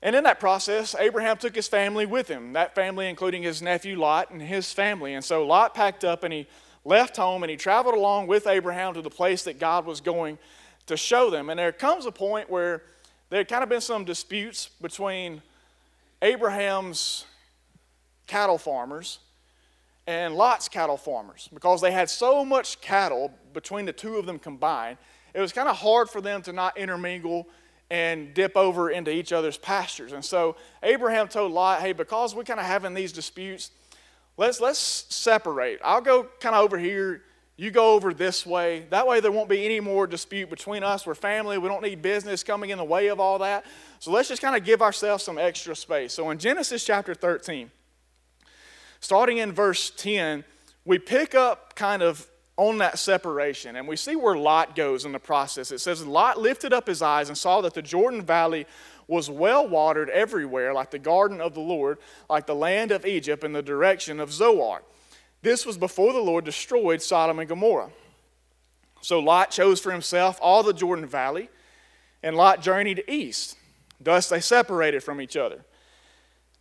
And 0.01 0.15
in 0.15 0.25
that 0.25 0.39
process, 0.39 0.95
Abraham 0.99 1.37
took 1.39 1.57
his 1.57 1.67
family 1.67 2.07
with 2.07 2.29
him, 2.29 2.53
that 2.53 2.75
family 2.75 3.09
including 3.09 3.43
his 3.43 3.61
nephew 3.61 3.99
Lot 3.99 4.31
and 4.31 4.41
his 4.41 4.73
family. 4.73 5.15
And 5.15 5.25
so 5.25 5.45
Lot 5.45 5.75
packed 5.75 6.05
up 6.05 6.23
and 6.23 6.33
he 6.33 6.47
left 6.89 7.17
home 7.17 7.43
and 7.43 7.51
he 7.51 7.57
traveled 7.57 7.95
along 7.95 8.27
with 8.27 8.47
Abraham 8.47 8.95
to 8.95 9.03
the 9.03 9.11
place 9.11 9.45
that 9.45 9.61
God 9.61 9.87
was 9.87 10.01
going 10.01 10.39
to 10.87 10.97
show 10.97 11.31
them. 11.31 11.51
And 11.51 11.59
there 11.59 11.73
comes 11.73 12.07
a 12.07 12.13
point 12.13 12.51
where 12.51 12.83
there 13.31 13.39
had 13.39 13.49
kind 13.49 13.63
of 13.63 13.69
been 13.69 13.81
some 13.81 14.05
disputes 14.05 14.71
between 14.81 15.43
Abraham's 16.23 17.25
cattle 18.27 18.59
farmers 18.59 19.19
and 20.07 20.35
Lot's 20.35 20.69
cattle 20.69 20.97
farmers 20.97 21.49
because 21.53 21.81
they 21.81 21.91
had 21.93 22.09
so 22.09 22.45
much 22.45 22.81
cattle 22.81 23.33
between 23.53 23.85
the 23.85 23.93
two 23.93 24.17
of 24.17 24.27
them 24.27 24.39
combined. 24.39 24.97
it 25.35 25.41
was 25.41 25.53
kind 25.53 25.69
of 25.69 25.77
hard 25.77 26.09
for 26.09 26.21
them 26.21 26.41
to 26.43 26.53
not 26.53 26.77
intermingle 26.79 27.47
and 27.91 28.35
dip 28.35 28.57
over 28.57 28.91
into 28.91 29.11
each 29.11 29.33
other's 29.33 29.57
pastures. 29.57 30.13
And 30.13 30.25
so 30.25 30.57
Abraham 30.83 31.29
told 31.29 31.53
Lot, 31.53 31.81
hey, 31.81 31.93
because 31.93 32.35
we're 32.35 32.45
kind 32.45 32.61
of 32.61 32.67
having 32.67 32.95
these 32.95 33.13
disputes, 33.13 33.71
let's, 34.39 34.61
let's 34.61 34.79
separate. 34.79 35.81
I'll 35.85 36.01
go 36.01 36.27
kind 36.41 36.55
of 36.55 36.65
over 36.65 36.79
here, 36.79 37.23
you 37.57 37.71
go 37.71 37.95
over 37.95 38.15
this 38.15 38.47
way. 38.47 38.87
That 38.91 39.07
way 39.07 39.21
there 39.21 39.33
won't 39.33 39.49
be 39.49 39.65
any 39.65 39.81
more 39.81 40.07
dispute 40.07 40.49
between 40.49 40.83
us. 40.83 41.05
We're 41.05 41.15
family. 41.15 41.59
We 41.59 41.69
don't 41.69 41.83
need 41.83 42.01
business 42.01 42.43
coming 42.43 42.71
in 42.71 42.79
the 42.79 42.85
way 42.85 43.09
of 43.09 43.19
all 43.21 43.41
that. 43.41 43.67
So 43.99 44.13
let's 44.13 44.29
just 44.29 44.41
kind 44.41 44.57
of 44.57 44.65
give 44.65 44.81
ourselves 44.81 45.25
some 45.25 45.37
extra 45.37 45.75
space. 45.75 46.15
So 46.15 46.31
in 46.31 46.39
Genesis 46.39 46.85
chapter 46.85 47.15
13, 47.15 47.71
starting 49.01 49.39
in 49.39 49.53
verse 49.53 49.91
10, 49.91 50.45
we 50.85 50.99
pick 50.99 51.35
up 51.35 51.75
kind 51.75 52.01
of 52.01 52.27
on 52.57 52.79
that 52.79 52.99
separation. 52.99 53.77
And 53.77 53.89
we 53.89 53.97
see 53.97 54.15
where 54.15 54.37
Lot 54.37 54.77
goes 54.77 55.05
in 55.05 55.13
the 55.13 55.19
process. 55.19 55.73
It 55.73 55.81
says, 55.81 56.07
Lot 56.07 56.39
lifted 56.39 56.73
up 56.73 56.87
his 56.87 57.03
eyes 57.03 57.29
and 57.29 57.37
saw 57.37 57.61
that 57.63 57.75
the 57.75 57.83
Jordan 57.83 58.23
Valley 58.23 58.67
was 59.09 59.31
well 59.31 59.67
watered 59.67 60.11
everywhere, 60.11 60.73
like 60.73 60.91
the 60.91 60.99
garden 60.99 61.41
of 61.41 61.55
the 61.55 61.61
Lord, 61.61 61.99
like 62.29 62.47
the 62.47 62.55
land 62.55 62.93
of 62.93 63.07
Egypt 63.07 63.43
in 63.43 63.55
the 63.55 63.63
direction 63.63 64.21
of 64.21 64.31
Zoar. 64.31 64.83
This 65.43 65.65
was 65.65 65.79
before 65.79 66.13
the 66.13 66.21
Lord 66.21 66.45
destroyed 66.45 67.01
Sodom 67.03 67.39
and 67.39 67.49
Gomorrah. 67.49 67.91
So 69.01 69.19
Lot 69.19 69.51
chose 69.51 69.81
for 69.81 69.91
himself 69.91 70.39
all 70.43 70.63
the 70.63 70.75
Jordan 70.75 71.07
Valley, 71.07 71.49
and 72.23 72.37
Lot 72.37 72.63
journeyed 72.63 73.05
east. 73.09 73.57
Thus 74.01 74.29
they 74.29 74.41
separated 74.41 75.03
from 75.03 75.21
each 75.21 75.37
other. 75.37 75.65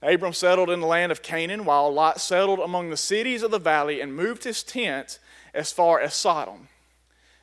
Abram 0.02 0.34
settled 0.34 0.70
in 0.70 0.80
the 0.80 0.88
land 0.88 1.12
of 1.12 1.24
Canaan, 1.24 1.66
while 1.66 1.92
Lot 1.92 2.22
settled 2.22 2.60
among 2.60 2.90
the 2.90 2.98
cities 2.98 3.44
of 3.44 3.52
the 3.52 3.60
valley 3.60 4.00
and 4.00 4.16
moved 4.16 4.44
his 4.44 4.64
tent 4.64 5.20
as 5.54 5.72
far 5.72 6.00
as 6.00 6.14
Sodom. 6.14 6.70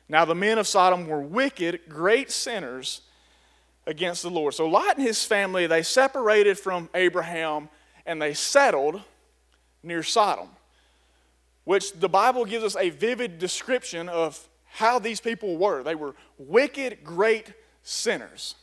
Now 0.07 0.25
the 0.25 0.35
men 0.35 0.57
of 0.57 0.67
Sodom 0.67 1.07
were 1.07 1.21
wicked, 1.21 1.81
great 1.89 2.31
sinners 2.31 3.01
against 3.87 4.23
the 4.23 4.29
Lord. 4.29 4.53
So 4.53 4.67
Lot 4.67 4.97
and 4.97 5.05
his 5.05 5.23
family, 5.23 5.67
they 5.67 5.83
separated 5.83 6.57
from 6.57 6.89
Abraham 6.93 7.69
and 8.05 8.21
they 8.21 8.33
settled 8.33 9.01
near 9.83 10.03
Sodom, 10.03 10.49
which 11.63 11.93
the 11.93 12.09
Bible 12.09 12.45
gives 12.45 12.63
us 12.63 12.75
a 12.75 12.89
vivid 12.89 13.39
description 13.39 14.09
of 14.09 14.47
how 14.65 14.99
these 14.99 15.19
people 15.19 15.57
were. 15.57 15.83
They 15.83 15.95
were 15.95 16.15
wicked, 16.37 17.03
great 17.03 17.53
sinners. 17.83 18.55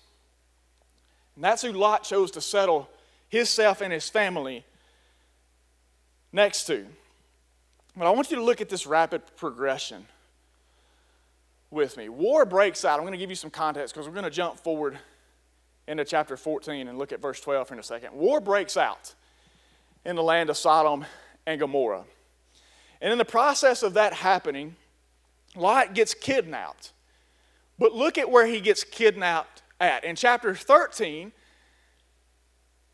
And 1.37 1.45
that's 1.45 1.63
who 1.63 1.73
Lot 1.73 2.05
chose 2.05 2.31
to 2.33 2.41
settle 2.41 2.89
himself 3.29 3.81
and 3.81 3.93
his 3.93 4.09
family 4.09 4.65
next 6.33 6.65
to. 6.67 6.85
But 7.97 8.07
I 8.07 8.11
want 8.11 8.31
you 8.31 8.37
to 8.37 8.43
look 8.43 8.61
at 8.61 8.69
this 8.69 8.87
rapid 8.87 9.23
progression 9.37 10.07
with 11.71 11.97
me. 11.97 12.09
War 12.09 12.45
breaks 12.45 12.85
out. 12.85 12.99
I'm 12.99 13.05
going 13.05 13.13
to 13.13 13.19
give 13.19 13.31
you 13.31 13.37
some 13.37 13.51
context 13.51 13.95
because 13.95 14.07
we're 14.07 14.15
going 14.15 14.25
to 14.25 14.31
jump 14.31 14.59
forward 14.59 14.99
into 15.87 16.05
chapter 16.05 16.37
14 16.37 16.89
and 16.89 16.99
look 16.99 17.13
at 17.13 17.21
verse 17.21 17.41
12 17.41 17.73
in 17.73 17.79
a 17.79 17.83
second. 17.83 18.13
War 18.13 18.41
breaks 18.41 18.77
out 18.77 19.15
in 20.05 20.17
the 20.17 20.23
land 20.23 20.51
of 20.51 20.57
Sodom 20.57 21.05
and 21.47 21.61
Gomorrah. 21.61 22.05
And 23.01 23.13
in 23.13 23.19
the 23.19 23.25
process 23.25 23.83
of 23.83 23.95
that 23.95 24.13
happening, 24.13 24.77
Lot 25.57 25.95
gets 25.95 26.15
kidnapped. 26.15 26.93
But 27.79 27.93
look 27.93 28.17
at 28.17 28.31
where 28.31 28.47
he 28.47 28.61
gets 28.61 28.85
kidnapped 28.85 29.63
at. 29.81 30.05
In 30.05 30.15
chapter 30.15 30.55
13, 30.55 31.33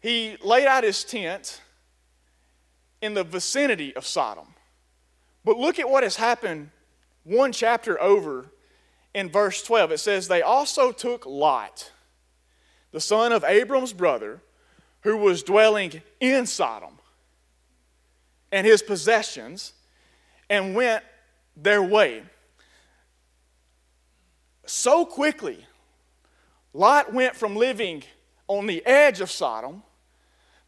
he 0.01 0.37
laid 0.43 0.67
out 0.67 0.85
his 0.85 1.05
tent 1.05 1.61
in 3.03 3.15
the 3.15 3.25
vicinity 3.25 3.95
of 3.95 4.07
Sodom. 4.07 4.55
But 5.45 5.59
look 5.59 5.79
at 5.79 5.89
what 5.89 6.03
has 6.03 6.17
happened 6.17 6.71
one 7.25 7.53
chapter 7.53 8.01
over 8.01 8.47
in 9.15 9.29
verse 9.29 9.63
12. 9.63 9.93
It 9.93 9.99
says, 9.99 10.29
They 10.29 10.43
also 10.43 10.93
took 10.93 11.27
Lot, 11.27 11.93
the 12.93 13.01
son 13.01 13.33
of 13.33 13.45
Abram's 13.45 13.93
brother, 13.93 14.41
who 15.03 15.17
was 15.17 15.43
dwelling 15.43 16.03
in 16.21 16.47
Sodom, 16.47 16.99
and 18.51 18.67
his 18.67 18.83
possessions, 18.83 19.73
and 20.49 20.75
went 20.75 21.05
their 21.57 21.83
way. 21.83 22.23
So 24.67 25.05
quickly, 25.05 25.67
Lot 26.73 27.13
went 27.13 27.37
from 27.37 27.57
living 27.57 28.03
on 28.47 28.67
the 28.67 28.85
edge 28.85 29.21
of 29.21 29.31
Sodom 29.31 29.83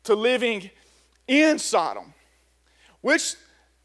to 0.04 0.14
living 0.14 0.70
in 1.26 1.58
Sodom, 1.58 2.12
which 3.00 3.34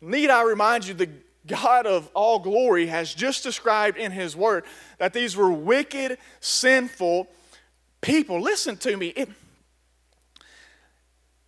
Need 0.01 0.29
I 0.29 0.43
remind 0.43 0.85
you, 0.85 0.93
the 0.93 1.09
God 1.47 1.87
of 1.87 2.09
all 2.13 2.39
glory 2.39 2.87
has 2.87 3.13
just 3.13 3.43
described 3.43 3.97
in 3.97 4.11
His 4.11 4.35
Word 4.35 4.65
that 4.99 5.13
these 5.13 5.35
were 5.35 5.51
wicked, 5.51 6.17
sinful 6.39 7.27
people. 8.05 8.39
Listen 8.39 8.77
to 8.77 8.95
me. 8.95 9.07
If, 9.07 9.29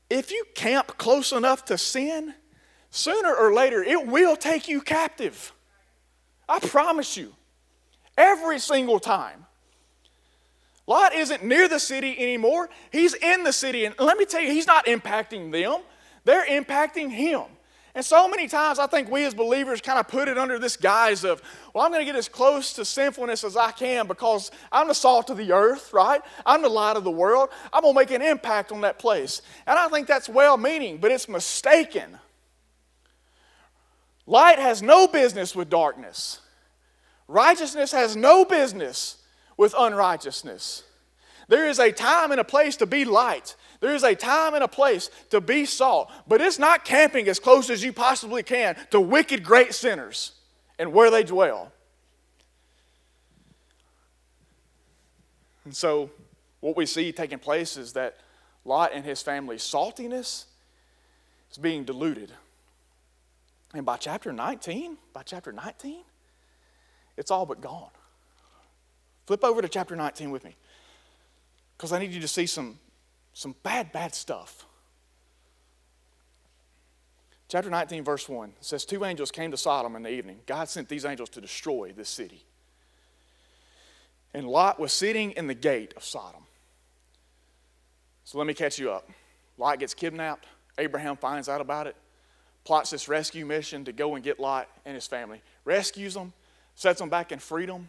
if 0.09 0.31
you 0.31 0.43
camp 0.55 0.97
close 0.97 1.31
enough 1.31 1.63
to 1.65 1.77
sin, 1.77 2.33
sooner 2.89 3.33
or 3.33 3.53
later 3.53 3.83
it 3.83 4.07
will 4.07 4.35
take 4.35 4.67
you 4.67 4.81
captive. 4.81 5.53
I 6.49 6.59
promise 6.59 7.15
you. 7.15 7.33
Every 8.17 8.57
single 8.57 8.99
time. 8.99 9.45
Lot 10.87 11.13
isn't 11.13 11.43
near 11.43 11.67
the 11.67 11.79
city 11.79 12.17
anymore. 12.17 12.69
He's 12.91 13.13
in 13.13 13.43
the 13.43 13.53
city. 13.53 13.85
And 13.85 13.93
let 13.99 14.17
me 14.17 14.25
tell 14.25 14.41
you, 14.41 14.51
he's 14.51 14.65
not 14.65 14.85
impacting 14.87 15.51
them, 15.51 15.81
they're 16.25 16.45
impacting 16.45 17.11
him. 17.11 17.43
And 17.97 18.05
so 18.05 18.27
many 18.27 18.47
times 18.47 18.77
I 18.77 18.85
think 18.85 19.09
we 19.09 19.25
as 19.25 19.33
believers 19.33 19.81
kind 19.81 19.97
of 19.97 20.07
put 20.07 20.27
it 20.27 20.37
under 20.37 20.59
this 20.59 20.77
guise 20.77 21.23
of, 21.23 21.41
well, 21.73 21.83
I'm 21.83 21.91
going 21.91 22.01
to 22.01 22.05
get 22.05 22.15
as 22.15 22.29
close 22.29 22.73
to 22.73 22.85
sinfulness 22.85 23.43
as 23.43 23.57
I 23.57 23.71
can 23.71 24.05
because 24.05 24.51
I'm 24.71 24.87
the 24.87 24.93
salt 24.93 25.31
of 25.31 25.37
the 25.37 25.51
earth, 25.51 25.91
right? 25.93 26.21
I'm 26.45 26.61
the 26.61 26.69
light 26.69 26.95
of 26.95 27.03
the 27.03 27.09
world. 27.09 27.49
I'm 27.73 27.81
going 27.81 27.95
to 27.95 27.99
make 27.99 28.11
an 28.11 28.21
impact 28.21 28.71
on 28.71 28.81
that 28.81 28.99
place. 28.99 29.41
And 29.65 29.79
I 29.79 29.87
think 29.87 30.05
that's 30.05 30.29
well 30.29 30.57
meaning, 30.57 30.99
but 30.99 31.09
it's 31.09 31.27
mistaken. 31.27 32.19
Light 34.27 34.59
has 34.59 34.83
no 34.83 35.07
business 35.07 35.55
with 35.55 35.67
darkness, 35.67 36.39
righteousness 37.27 37.93
has 37.93 38.15
no 38.15 38.45
business 38.45 39.23
with 39.57 39.73
unrighteousness. 39.75 40.83
There 41.47 41.67
is 41.67 41.79
a 41.79 41.91
time 41.91 42.29
and 42.29 42.39
a 42.39 42.43
place 42.43 42.75
to 42.75 42.85
be 42.85 43.05
light. 43.05 43.55
There 43.79 43.93
is 43.93 44.03
a 44.03 44.15
time 44.15 44.53
and 44.53 44.63
a 44.63 44.67
place 44.67 45.09
to 45.29 45.39
be 45.39 45.65
salt, 45.65 46.11
but 46.27 46.41
it's 46.41 46.59
not 46.59 46.83
camping 46.83 47.27
as 47.27 47.39
close 47.39 47.69
as 47.69 47.83
you 47.83 47.93
possibly 47.93 48.43
can 48.43 48.75
to 48.91 48.99
wicked 48.99 49.43
great 49.43 49.73
sinners 49.73 50.31
and 50.79 50.93
where 50.93 51.11
they 51.11 51.23
dwell. 51.23 51.71
And 55.65 55.75
so, 55.75 56.09
what 56.59 56.77
we 56.77 56.85
see 56.85 57.11
taking 57.11 57.39
place 57.39 57.77
is 57.77 57.93
that 57.93 58.17
Lot 58.65 58.91
and 58.93 59.05
his 59.05 59.21
family's 59.21 59.61
saltiness 59.61 60.45
is 61.51 61.57
being 61.57 61.83
diluted. 61.83 62.31
And 63.73 63.85
by 63.85 63.97
chapter 63.97 64.31
19, 64.31 64.97
by 65.13 65.23
chapter 65.23 65.51
19, 65.51 66.03
it's 67.17 67.31
all 67.31 67.45
but 67.45 67.61
gone. 67.61 67.89
Flip 69.25 69.43
over 69.43 69.61
to 69.61 69.67
chapter 69.67 69.95
19 69.95 70.31
with 70.31 70.43
me 70.43 70.55
because 71.77 71.91
I 71.91 71.99
need 71.99 72.11
you 72.11 72.21
to 72.21 72.27
see 72.27 72.45
some 72.45 72.79
some 73.37 73.53
bad, 73.61 73.91
bad 73.91 74.15
stuff. 74.15 74.65
Chapter 77.47 77.69
19, 77.69 78.03
verse 78.03 78.27
1 78.27 78.51
says, 78.61 78.83
Two 78.83 79.05
angels 79.05 79.29
came 79.29 79.51
to 79.51 79.57
Sodom 79.57 79.95
in 79.95 80.01
the 80.01 80.09
evening. 80.09 80.39
God 80.47 80.67
sent 80.69 80.89
these 80.89 81.05
angels 81.05 81.29
to 81.29 81.39
destroy 81.39 81.93
this 81.95 82.09
city. 82.09 82.43
And 84.33 84.47
Lot 84.47 84.79
was 84.79 84.91
sitting 84.91 85.33
in 85.33 85.45
the 85.45 85.53
gate 85.53 85.93
of 85.95 86.03
Sodom. 86.03 86.41
So 88.23 88.39
let 88.39 88.47
me 88.47 88.55
catch 88.55 88.79
you 88.79 88.91
up. 88.91 89.07
Lot 89.59 89.77
gets 89.77 89.93
kidnapped. 89.93 90.47
Abraham 90.79 91.15
finds 91.15 91.47
out 91.47 91.61
about 91.61 91.85
it, 91.85 91.95
plots 92.63 92.89
this 92.89 93.07
rescue 93.07 93.45
mission 93.45 93.85
to 93.85 93.91
go 93.91 94.15
and 94.15 94.23
get 94.23 94.39
Lot 94.39 94.67
and 94.83 94.95
his 94.95 95.05
family, 95.05 95.43
rescues 95.63 96.15
them, 96.15 96.33
sets 96.73 96.99
them 96.99 97.09
back 97.09 97.31
in 97.31 97.37
freedom. 97.37 97.87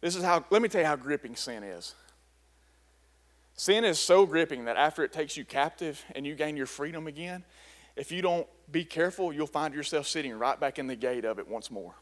This 0.00 0.14
is 0.14 0.22
how, 0.22 0.44
let 0.50 0.62
me 0.62 0.68
tell 0.68 0.82
you 0.82 0.86
how 0.86 0.94
gripping 0.94 1.34
sin 1.34 1.64
is. 1.64 1.96
Sin 3.58 3.84
is 3.84 3.98
so 3.98 4.24
gripping 4.24 4.66
that 4.66 4.76
after 4.76 5.02
it 5.02 5.12
takes 5.12 5.36
you 5.36 5.44
captive 5.44 6.04
and 6.14 6.24
you 6.24 6.36
gain 6.36 6.56
your 6.56 6.64
freedom 6.64 7.08
again, 7.08 7.42
if 7.96 8.12
you 8.12 8.22
don't 8.22 8.46
be 8.70 8.84
careful, 8.84 9.32
you'll 9.32 9.48
find 9.48 9.74
yourself 9.74 10.06
sitting 10.06 10.32
right 10.38 10.60
back 10.60 10.78
in 10.78 10.86
the 10.86 10.94
gate 10.94 11.24
of 11.24 11.40
it 11.40 11.48
once 11.48 11.68
more. 11.68 11.96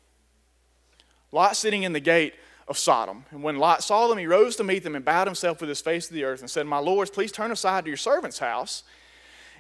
Lot 1.32 1.56
sitting 1.56 1.82
in 1.82 1.94
the 1.94 2.00
gate 2.00 2.34
of 2.68 2.76
Sodom. 2.76 3.24
And 3.30 3.42
when 3.42 3.56
Lot 3.56 3.82
saw 3.82 4.06
them, 4.06 4.18
he 4.18 4.26
rose 4.26 4.56
to 4.56 4.64
meet 4.64 4.84
them 4.84 4.94
and 4.94 5.02
bowed 5.02 5.26
himself 5.26 5.60
with 5.60 5.70
his 5.70 5.80
face 5.80 6.08
to 6.08 6.12
the 6.12 6.24
earth 6.24 6.40
and 6.40 6.50
said, 6.50 6.66
My 6.66 6.76
lords, 6.76 7.10
please 7.10 7.32
turn 7.32 7.50
aside 7.50 7.84
to 7.84 7.90
your 7.90 7.96
servant's 7.96 8.38
house 8.38 8.82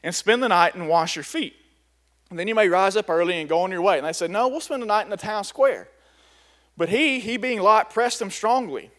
and 0.02 0.14
spend 0.14 0.42
the 0.42 0.48
night 0.48 0.74
and 0.74 0.90
wash 0.90 1.16
your 1.16 1.24
feet. 1.24 1.56
And 2.28 2.38
then 2.38 2.46
you 2.46 2.54
may 2.54 2.68
rise 2.68 2.96
up 2.96 3.08
early 3.08 3.40
and 3.40 3.48
go 3.48 3.60
on 3.60 3.70
your 3.70 3.80
way. 3.80 3.96
And 3.96 4.06
they 4.06 4.12
said, 4.12 4.30
No, 4.30 4.48
we'll 4.48 4.60
spend 4.60 4.82
the 4.82 4.86
night 4.86 5.04
in 5.04 5.10
the 5.10 5.16
town 5.16 5.44
square. 5.44 5.88
But 6.76 6.90
he, 6.90 7.20
he 7.20 7.38
being 7.38 7.62
Lot, 7.62 7.88
pressed 7.88 8.18
them 8.18 8.30
strongly. 8.30 8.90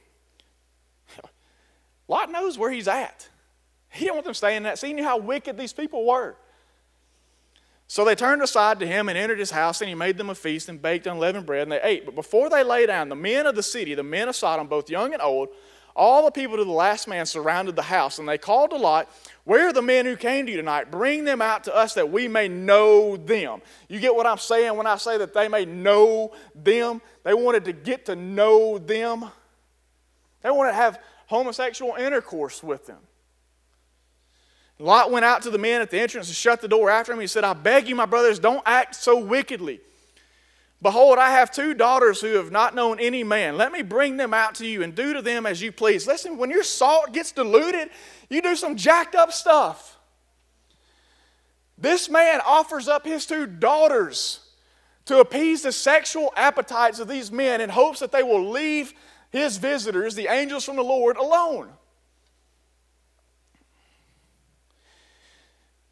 Lot 2.08 2.32
knows 2.32 2.58
where 2.58 2.72
he's 2.72 2.88
at. 2.88 3.28
He 3.90 4.06
didn't 4.06 4.16
want 4.16 4.26
them 4.26 4.34
staying 4.34 4.58
in 4.58 4.64
that. 4.64 4.80
See, 4.80 4.88
he 4.88 4.94
knew 4.94 5.04
how 5.04 5.18
wicked 5.18 5.58
these 5.58 5.74
people 5.74 6.06
were. 6.06 6.36
So 7.88 8.04
they 8.04 8.16
turned 8.16 8.42
aside 8.42 8.80
to 8.80 8.88
him 8.88 9.08
and 9.08 9.18
entered 9.18 9.40
his 9.40 9.52
house, 9.52 9.80
and 9.82 9.88
he 9.88 9.96
made 9.96 10.18
them 10.18 10.30
a 10.30 10.36
feast 10.36 10.68
and 10.68 10.82
baked 10.82 11.08
unleavened 11.08 11.46
bread, 11.46 11.64
and 11.64 11.72
they 11.72 11.82
ate. 11.82 12.06
But 12.06 12.16
before 12.16 12.50
they 12.50 12.64
lay 12.64 12.86
down, 12.86 13.08
the 13.08 13.16
men 13.16 13.46
of 13.46 13.56
the 13.56 13.64
city, 13.64 13.96
the 13.96 14.04
men 14.04 14.28
of 14.28 14.36
Sodom, 14.36 14.68
both 14.68 14.90
young 14.90 15.14
and 15.14 15.22
old, 15.22 15.50
all 15.96 16.26
the 16.26 16.32
people 16.32 16.58
to 16.58 16.66
the 16.66 16.72
last 16.72 17.08
man 17.08 17.26
surrounded 17.26 17.76
the 17.76 17.82
house, 17.82 18.20
and 18.20 18.28
they 18.28 18.38
called 18.38 18.72
to 18.72 18.76
Lot, 18.76 19.10
Where 19.46 19.70
are 19.70 19.74
the 19.74 19.82
men 19.82 20.06
who 20.06 20.18
came 20.18 20.46
to 20.46 20.52
you 20.52 20.58
tonight? 20.58 20.92
Bring 20.92 21.24
them 21.24 21.42
out 21.42 21.64
to 21.64 21.76
us 21.76 21.94
that 21.94 22.12
we 22.12 22.28
may 22.28 22.50
know 22.50 23.16
them. 23.16 23.62
You 23.88 24.00
get 24.00 24.14
what 24.14 24.28
I'm 24.28 24.38
saying 24.38 24.76
when 24.76 24.86
I 24.86 24.98
say 24.98 25.18
that 25.18 25.34
they 25.34 25.48
may 25.48 25.66
know 25.66 26.34
them? 26.54 27.02
They 27.24 27.34
wanted 27.34 27.66
to 27.66 27.74
get 27.74 28.06
to 28.08 28.16
know 28.16 28.78
them, 28.78 29.26
they 30.44 30.52
wanted 30.52 30.72
to 30.72 30.76
have 30.76 31.00
homosexual 31.28 31.96
intercourse 31.96 32.62
with 32.62 32.88
them. 32.88 33.00
Lot 34.80 35.12
went 35.12 35.26
out 35.26 35.42
to 35.44 35.50
the 35.50 35.58
men 35.58 35.82
at 35.82 35.90
the 35.90 36.00
entrance 36.00 36.28
and 36.28 36.36
shut 36.36 36.62
the 36.62 36.68
door 36.68 36.90
after 36.90 37.12
him. 37.12 37.20
He 37.20 37.28
said, 37.28 37.44
I 37.44 37.54
beg 37.54 37.88
you, 37.88 37.96
my 37.96 38.06
brothers, 38.06 38.38
don't 38.40 38.62
act 38.66 38.96
so 38.96 39.18
wickedly. 39.18 39.80
Behold, 40.82 41.18
I 41.18 41.32
have 41.32 41.50
two 41.50 41.74
daughters 41.74 42.22
who 42.22 42.36
have 42.36 42.52
not 42.52 42.76
known 42.76 43.00
any 43.00 43.24
man. 43.24 43.58
Let 43.58 43.72
me 43.72 43.82
bring 43.82 44.18
them 44.18 44.34
out 44.34 44.56
to 44.56 44.68
you 44.68 44.84
and 44.84 44.94
do 44.94 45.14
to 45.14 45.24
them 45.24 45.48
as 45.48 45.62
you 45.62 45.72
please. 45.72 46.06
Listen, 46.06 46.38
when 46.38 46.52
your 46.52 46.64
salt 46.64 47.14
gets 47.14 47.32
diluted, 47.32 47.90
you 48.30 48.44
do 48.44 48.56
some 48.56 48.76
jacked 48.76 49.16
up 49.16 49.32
stuff. 49.32 49.98
This 51.80 52.10
man 52.10 52.42
offers 52.46 52.88
up 52.88 53.06
his 53.06 53.26
two 53.26 53.48
daughters 53.48 54.42
to 55.06 55.20
appease 55.20 55.64
the 55.64 55.72
sexual 55.72 56.32
appetites 56.36 57.00
of 57.00 57.08
these 57.08 57.32
men 57.32 57.62
in 57.62 57.70
hopes 57.70 58.00
that 58.00 58.12
they 58.12 58.24
will 58.24 58.50
leave 58.50 58.94
his 59.32 59.58
visitors, 59.58 60.16
the 60.16 60.28
angels 60.28 60.66
from 60.66 60.76
the 60.76 60.84
Lord, 60.84 61.18
alone. 61.18 61.70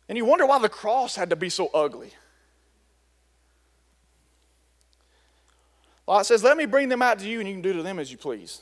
And 0.07 0.17
you 0.17 0.25
wonder 0.25 0.45
why 0.45 0.59
the 0.59 0.69
cross 0.69 1.15
had 1.15 1.29
to 1.31 1.35
be 1.35 1.49
so 1.49 1.69
ugly. 1.73 2.11
Lot 6.07 6.25
says, 6.25 6.43
Let 6.43 6.57
me 6.57 6.65
bring 6.65 6.89
them 6.89 7.01
out 7.01 7.19
to 7.19 7.27
you, 7.27 7.39
and 7.39 7.47
you 7.47 7.55
can 7.55 7.61
do 7.61 7.73
to 7.73 7.83
them 7.83 7.99
as 7.99 8.11
you 8.11 8.17
please. 8.17 8.61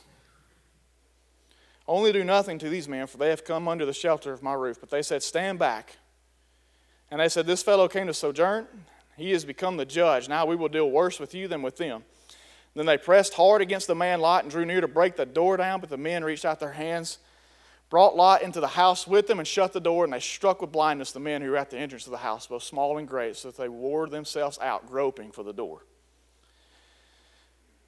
Only 1.86 2.14
do 2.14 2.24
nothing 2.24 2.60
to 2.60 2.70
these 2.70 2.88
men, 2.88 3.08
for 3.08 3.18
they 3.18 3.30
have 3.30 3.44
come 3.44 3.68
under 3.68 3.86
the 3.86 3.94
shelter 3.94 4.32
of 4.32 4.42
my 4.42 4.54
roof. 4.54 4.80
But 4.80 4.90
they 4.90 5.02
said, 5.02 5.22
Stand 5.22 5.60
back. 5.60 5.98
And 7.12 7.20
they 7.20 7.30
said, 7.30 7.46
This 7.46 7.62
fellow 7.62 7.88
came 7.88 8.08
to 8.08 8.14
sojourn. 8.14 8.68
He 9.18 9.32
has 9.32 9.44
become 9.46 9.78
the 9.78 9.86
judge. 9.86 10.30
Now 10.30 10.46
we 10.46 10.56
will 10.56 10.70
deal 10.70 10.90
worse 10.90 11.20
with 11.20 11.36
you 11.36 11.48
than 11.48 11.62
with 11.62 11.78
them. 11.78 12.04
Then 12.76 12.86
they 12.86 12.98
pressed 12.98 13.36
hard 13.36 13.62
against 13.62 13.88
the 13.88 13.96
man 13.96 14.20
Lot 14.20 14.44
and 14.44 14.52
drew 14.52 14.66
near 14.66 14.82
to 14.82 14.88
break 14.88 15.16
the 15.16 15.26
door 15.26 15.58
down, 15.58 15.80
but 15.80 15.90
the 15.90 15.98
men 15.98 16.24
reached 16.24 16.46
out 16.46 16.60
their 16.60 16.72
hands 16.72 17.20
brought 17.94 18.16
Lot 18.16 18.42
into 18.42 18.60
the 18.60 18.70
house 18.70 19.06
with 19.06 19.28
them 19.28 19.38
and 19.38 19.48
shut 19.48 19.72
the 19.72 19.80
door, 19.80 20.04
and 20.04 20.12
they 20.12 20.20
struck 20.20 20.62
with 20.62 20.72
blindness 20.72 21.12
the 21.12 21.20
men 21.20 21.44
who 21.44 21.52
were 21.52 21.58
at 21.58 21.70
the 21.70 21.78
entrance 21.78 22.08
of 22.08 22.12
the 22.12 22.18
house, 22.18 22.48
both 22.48 22.64
small 22.64 22.98
and 22.98 23.08
great, 23.08 23.36
so 23.36 23.50
that 23.50 23.58
they 23.58 23.70
wore 23.70 24.10
themselves 24.10 24.58
out, 24.64 24.88
groping 24.88 25.32
for 25.32 25.44
the 25.44 25.54
door. 25.54 25.86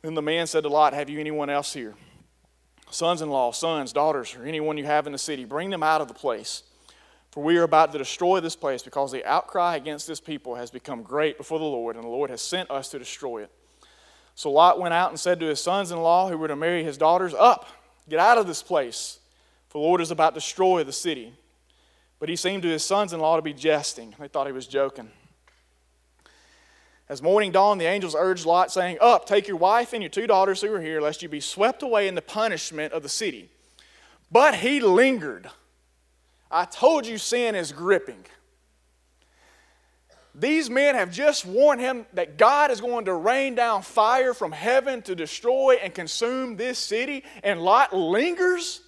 Then 0.03 0.13
the 0.13 0.21
man 0.21 0.45
said 0.45 0.61
to 0.61 0.69
Lot, 0.69 0.93
Have 0.93 1.09
you 1.09 1.19
anyone 1.19 1.49
else 1.49 1.73
here? 1.73 1.95
Sons 2.91 3.23
in 3.23 3.31
law, 3.31 3.51
sons, 3.51 3.91
daughters, 3.93 4.35
or 4.35 4.45
anyone 4.45 4.77
you 4.77 4.85
have 4.85 5.07
in 5.07 5.11
the 5.11 5.17
city, 5.17 5.43
bring 5.43 5.71
them 5.71 5.81
out 5.81 6.01
of 6.01 6.07
the 6.07 6.13
place. 6.13 6.61
For 7.31 7.43
we 7.43 7.57
are 7.57 7.63
about 7.63 7.91
to 7.91 7.97
destroy 7.97 8.39
this 8.41 8.55
place 8.55 8.83
because 8.83 9.11
the 9.11 9.25
outcry 9.25 9.75
against 9.75 10.05
this 10.05 10.19
people 10.19 10.53
has 10.53 10.69
become 10.69 11.01
great 11.01 11.35
before 11.35 11.57
the 11.57 11.65
Lord, 11.65 11.95
and 11.95 12.05
the 12.05 12.09
Lord 12.09 12.29
has 12.29 12.41
sent 12.41 12.69
us 12.69 12.89
to 12.89 12.99
destroy 12.99 13.41
it. 13.41 13.51
So 14.35 14.51
Lot 14.51 14.79
went 14.79 14.93
out 14.93 15.09
and 15.09 15.19
said 15.19 15.39
to 15.39 15.47
his 15.47 15.61
sons 15.61 15.91
in 15.91 15.97
law 15.97 16.29
who 16.29 16.37
were 16.37 16.47
to 16.47 16.55
marry 16.55 16.83
his 16.83 16.97
daughters, 16.97 17.33
Up, 17.33 17.67
get 18.07 18.19
out 18.19 18.37
of 18.37 18.47
this 18.47 18.61
place 18.61 19.19
for 19.75 19.81
the 19.81 19.87
Lord 19.87 19.99
is 19.99 20.09
about 20.09 20.29
to 20.29 20.39
destroy 20.39 20.85
the 20.85 20.93
city. 20.93 21.33
But 22.17 22.29
he 22.29 22.37
seemed 22.37 22.63
to 22.63 22.69
his 22.69 22.81
sons 22.81 23.11
in 23.11 23.19
law 23.19 23.35
to 23.35 23.41
be 23.41 23.51
jesting. 23.51 24.15
They 24.17 24.29
thought 24.29 24.47
he 24.47 24.53
was 24.53 24.67
joking. 24.67 25.11
As 27.09 27.21
morning 27.21 27.51
dawned, 27.51 27.81
the 27.81 27.85
angels 27.85 28.15
urged 28.17 28.45
Lot, 28.45 28.71
saying, 28.71 28.99
Up, 29.01 29.25
take 29.25 29.49
your 29.49 29.57
wife 29.57 29.91
and 29.91 30.01
your 30.01 30.09
two 30.09 30.27
daughters 30.27 30.61
who 30.61 30.73
are 30.73 30.79
here, 30.79 31.01
lest 31.01 31.21
you 31.21 31.27
be 31.27 31.41
swept 31.41 31.83
away 31.83 32.07
in 32.07 32.15
the 32.15 32.21
punishment 32.21 32.93
of 32.93 33.03
the 33.03 33.09
city. 33.09 33.49
But 34.31 34.55
he 34.55 34.79
lingered. 34.79 35.49
I 36.49 36.63
told 36.63 37.05
you 37.05 37.17
sin 37.17 37.53
is 37.53 37.73
gripping. 37.73 38.25
These 40.37 40.69
men 40.69 40.95
have 40.95 41.11
just 41.11 41.45
warned 41.45 41.79
him 41.79 42.05
that 42.13 42.37
God 42.37 42.69
is 42.69 42.81
going 42.81 43.05
to 43.05 43.13
rain 43.13 43.55
down 43.55 43.83
fire 43.83 44.33
from 44.33 44.51
heaven 44.51 45.01
to 45.03 45.15
destroy 45.15 45.77
and 45.81 45.93
consume 45.93 46.57
this 46.57 46.77
city, 46.77 47.23
and 47.41 47.61
Lot 47.61 47.95
lingers. 47.95 48.81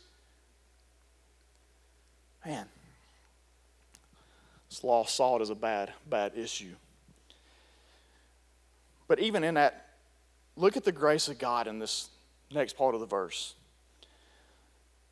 Man, 2.46 2.66
this 4.70 4.84
lost 4.84 5.16
salt 5.16 5.42
is 5.42 5.50
a 5.50 5.56
bad, 5.56 5.94
bad 6.10 6.34
issue. 6.36 6.76
But 9.08 9.20
even 9.20 9.46
in 9.46 9.54
that, 9.54 9.88
look 10.58 10.76
at 10.76 10.84
the 10.84 10.92
grace 10.92 11.30
of 11.30 11.40
God 11.40 11.68
in 11.68 11.80
this 11.80 12.10
next 12.52 12.76
part 12.76 12.94
of 12.94 13.00
the 13.00 13.08
verse. 13.08 13.56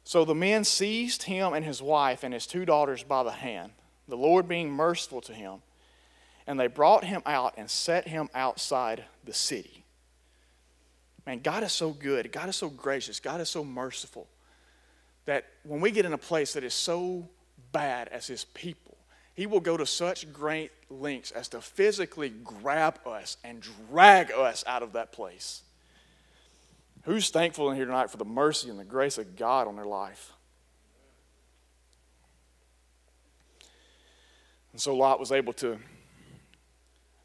So 0.04 0.26
the 0.26 0.36
men 0.36 0.66
seized 0.66 1.24
him 1.24 1.54
and 1.54 1.64
his 1.64 1.82
wife 1.82 2.24
and 2.24 2.34
his 2.34 2.46
two 2.46 2.66
daughters 2.66 3.04
by 3.04 3.24
the 3.24 3.32
hand, 3.32 3.72
the 4.10 4.18
Lord 4.18 4.50
being 4.50 4.70
merciful 4.70 5.22
to 5.22 5.34
him, 5.34 5.62
and 6.48 6.60
they 6.60 6.68
brought 6.68 7.04
him 7.04 7.22
out 7.26 7.56
and 7.58 7.70
set 7.70 8.08
him 8.08 8.30
outside 8.34 9.06
the 9.24 9.34
city. 9.34 9.84
Man, 11.26 11.40
God 11.40 11.64
is 11.64 11.72
so 11.72 11.90
good. 11.92 12.32
God 12.32 12.50
is 12.50 12.56
so 12.56 12.70
gracious. 12.70 13.20
God 13.20 13.42
is 13.42 13.50
so 13.50 13.64
merciful 13.64 14.28
that 15.26 15.46
when 15.64 15.82
we 15.82 15.90
get 15.90 16.06
in 16.06 16.14
a 16.14 16.18
place 16.18 16.54
that 16.54 16.64
is 16.64 16.74
so 16.74 17.28
bad 17.72 18.08
as 18.10 18.28
his 18.28 18.46
people, 18.46 18.96
he 19.34 19.48
will 19.48 19.60
go 19.60 19.76
to 19.76 19.86
such 19.86 20.32
great 20.32 20.72
lengths 20.90 21.32
as 21.32 21.48
to 21.50 21.62
physically 21.62 22.30
grab 22.30 23.00
us 23.06 23.38
and 23.44 23.66
drag 23.90 24.32
us 24.32 24.64
out 24.68 24.84
of 24.84 24.94
that 24.94 25.12
place. 25.12 25.64
Who's 27.04 27.30
thankful 27.30 27.70
in 27.70 27.76
here 27.76 27.86
tonight 27.86 28.10
for 28.10 28.18
the 28.18 28.26
mercy 28.26 28.70
and 28.70 28.80
the 28.80 28.86
grace 28.86 29.18
of 29.18 29.36
God 29.36 29.68
on 29.68 29.76
their 29.76 29.86
life? 29.86 30.32
And 34.72 34.82
so 34.82 34.96
Lot 34.96 35.20
was 35.20 35.32
able 35.32 35.54
to 35.54 35.80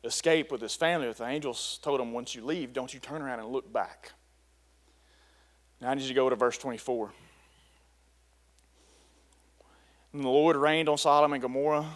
escape 0.04 0.50
with 0.50 0.60
his 0.60 0.74
family. 0.74 1.06
But 1.06 1.18
the 1.18 1.26
angels 1.26 1.78
told 1.82 2.00
him, 2.00 2.12
Once 2.12 2.34
you 2.34 2.44
leave, 2.44 2.72
don't 2.72 2.92
you 2.92 3.00
turn 3.00 3.22
around 3.22 3.40
and 3.40 3.48
look 3.48 3.72
back. 3.72 4.12
Now 5.80 5.90
I 5.90 5.94
need 5.94 6.02
you 6.02 6.08
to 6.08 6.14
go 6.14 6.28
to 6.28 6.36
verse 6.36 6.58
24. 6.58 7.12
And 10.12 10.24
the 10.24 10.28
Lord 10.28 10.56
rained 10.56 10.88
on 10.88 10.98
Sodom 10.98 11.32
and 11.32 11.42
Gomorrah 11.42 11.86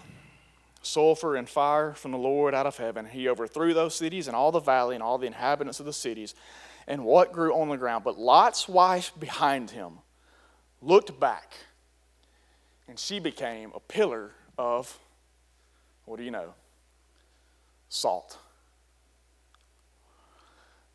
sulfur 0.86 1.36
and 1.36 1.48
fire 1.48 1.92
from 1.94 2.12
the 2.12 2.18
Lord 2.18 2.54
out 2.54 2.66
of 2.66 2.76
heaven. 2.76 3.06
He 3.06 3.28
overthrew 3.28 3.74
those 3.74 3.94
cities 3.94 4.26
and 4.26 4.36
all 4.36 4.52
the 4.52 4.60
valley 4.60 4.94
and 4.94 5.02
all 5.02 5.18
the 5.18 5.26
inhabitants 5.26 5.80
of 5.80 5.86
the 5.86 5.92
cities 5.92 6.34
and 6.86 7.04
what 7.04 7.32
grew 7.32 7.54
on 7.54 7.68
the 7.68 7.76
ground. 7.76 8.04
But 8.04 8.18
Lot's 8.18 8.68
wife 8.68 9.12
behind 9.18 9.70
him 9.70 9.98
looked 10.80 11.18
back, 11.18 11.54
and 12.86 12.98
she 12.98 13.18
became 13.18 13.72
a 13.74 13.80
pillar 13.80 14.32
of, 14.58 14.98
what 16.04 16.18
do 16.18 16.24
you 16.24 16.30
know? 16.30 16.54
Salt. 17.94 18.38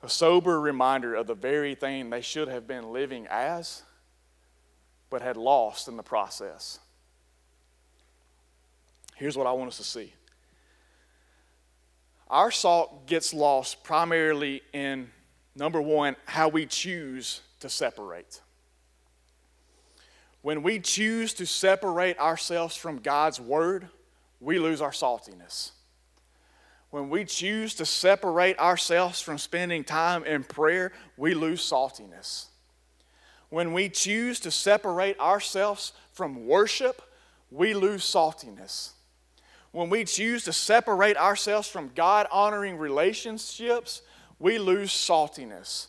A 0.04 0.10
sober 0.10 0.60
reminder 0.60 1.16
of 1.16 1.28
the 1.28 1.34
very 1.34 1.74
thing 1.74 2.10
they 2.10 2.20
should 2.20 2.50
have 2.50 2.68
been 2.68 2.92
living 2.92 3.26
as, 3.30 3.84
but 5.10 5.22
had 5.22 5.38
lost 5.38 5.88
in 5.88 5.96
the 5.96 6.04
process. 6.04 6.80
Here's 9.16 9.38
what 9.38 9.48
I 9.48 9.54
want 9.54 9.70
us 9.70 9.78
to 9.78 9.84
see 9.84 10.12
our 12.30 12.52
salt 12.52 13.08
gets 13.08 13.34
lost 13.34 13.82
primarily 13.86 14.62
in 14.74 15.10
number 15.56 15.82
one, 15.82 16.18
how 16.26 16.50
we 16.50 16.66
choose 16.66 17.40
to 17.62 17.70
separate. 17.70 18.42
When 20.42 20.64
we 20.64 20.82
choose 20.82 21.34
to 21.36 21.46
separate 21.46 22.20
ourselves 22.20 22.76
from 22.76 22.98
God's 22.98 23.40
Word, 23.40 23.88
we 24.42 24.60
lose 24.60 24.82
our 24.82 24.92
saltiness. 24.92 25.72
When 26.92 27.10
we 27.10 27.26
choose 27.26 27.76
to 27.76 27.86
separate 27.86 28.58
ourselves 28.58 29.22
from 29.22 29.38
spending 29.38 29.84
time 29.84 30.24
in 30.24 30.44
prayer, 30.44 30.92
we 31.18 31.34
lose 31.34 31.62
saltiness. 31.62 32.46
When 33.50 33.74
we 33.74 33.90
choose 33.90 34.40
to 34.42 34.52
separate 34.52 35.20
ourselves 35.20 35.94
from 36.14 36.48
worship, 36.48 37.02
we 37.52 37.74
lose 37.74 38.04
saltiness 38.04 38.92
when 39.72 39.90
we 39.90 40.04
choose 40.04 40.44
to 40.46 40.54
separate 40.54 41.18
ourselves 41.18 41.68
from 41.68 41.92
God 41.94 42.28
honoring 42.32 42.78
relationships, 42.78 44.02
we 44.40 44.58
lose 44.58 44.92
saltiness. 44.92 45.88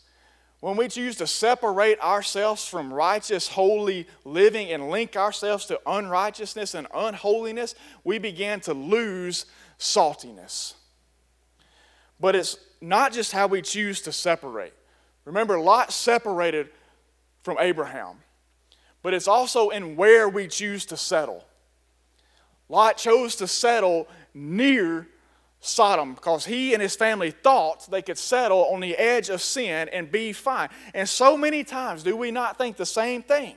When 0.60 0.76
we 0.76 0.88
choose 0.88 1.16
to 1.16 1.26
separate 1.26 1.98
ourselves 2.00 2.66
from 2.66 2.92
righteous, 2.92 3.48
holy 3.48 4.06
living 4.24 4.70
and 4.72 4.90
link 4.90 5.16
ourselves 5.16 5.64
to 5.66 5.80
unrighteousness 5.86 6.74
and 6.74 6.86
unholiness, 6.92 7.74
we 8.04 8.18
begin 8.18 8.60
to 8.60 8.74
lose 8.74 9.46
saltiness. 9.78 10.74
But 12.20 12.37
it's 12.37 12.59
not 12.80 13.12
just 13.12 13.33
how 13.33 13.46
we 13.46 13.62
choose 13.62 14.00
to 14.02 14.12
separate. 14.12 14.74
Remember, 15.24 15.59
Lot 15.59 15.92
separated 15.92 16.68
from 17.42 17.56
Abraham, 17.59 18.16
but 19.02 19.14
it's 19.14 19.28
also 19.28 19.70
in 19.70 19.96
where 19.96 20.28
we 20.28 20.46
choose 20.46 20.85
to 20.87 20.96
settle. 20.96 21.44
Lot 22.68 22.96
chose 22.96 23.37
to 23.37 23.48
settle 23.48 24.06
near 24.35 25.09
Sodom 25.61 26.14
because 26.14 26.46
he 26.46 26.72
and 26.72 26.83
his 26.83 26.96
family 26.96 27.30
thought 27.30 27.87
they 27.90 28.00
could 28.00 28.16
settle 28.16 28.64
on 28.72 28.80
the 28.80 28.96
edge 28.96 29.28
of 29.28 29.42
sin 29.42 29.88
and 29.90 30.11
be 30.11 30.33
fine. 30.33 30.70
And 30.94 31.06
so 31.09 31.37
many 31.37 31.64
times 31.64 32.02
do 32.02 32.16
we 32.16 32.30
not 32.30 32.56
think 32.56 32.76
the 32.76 32.87
same 32.87 33.22
thing? 33.22 33.56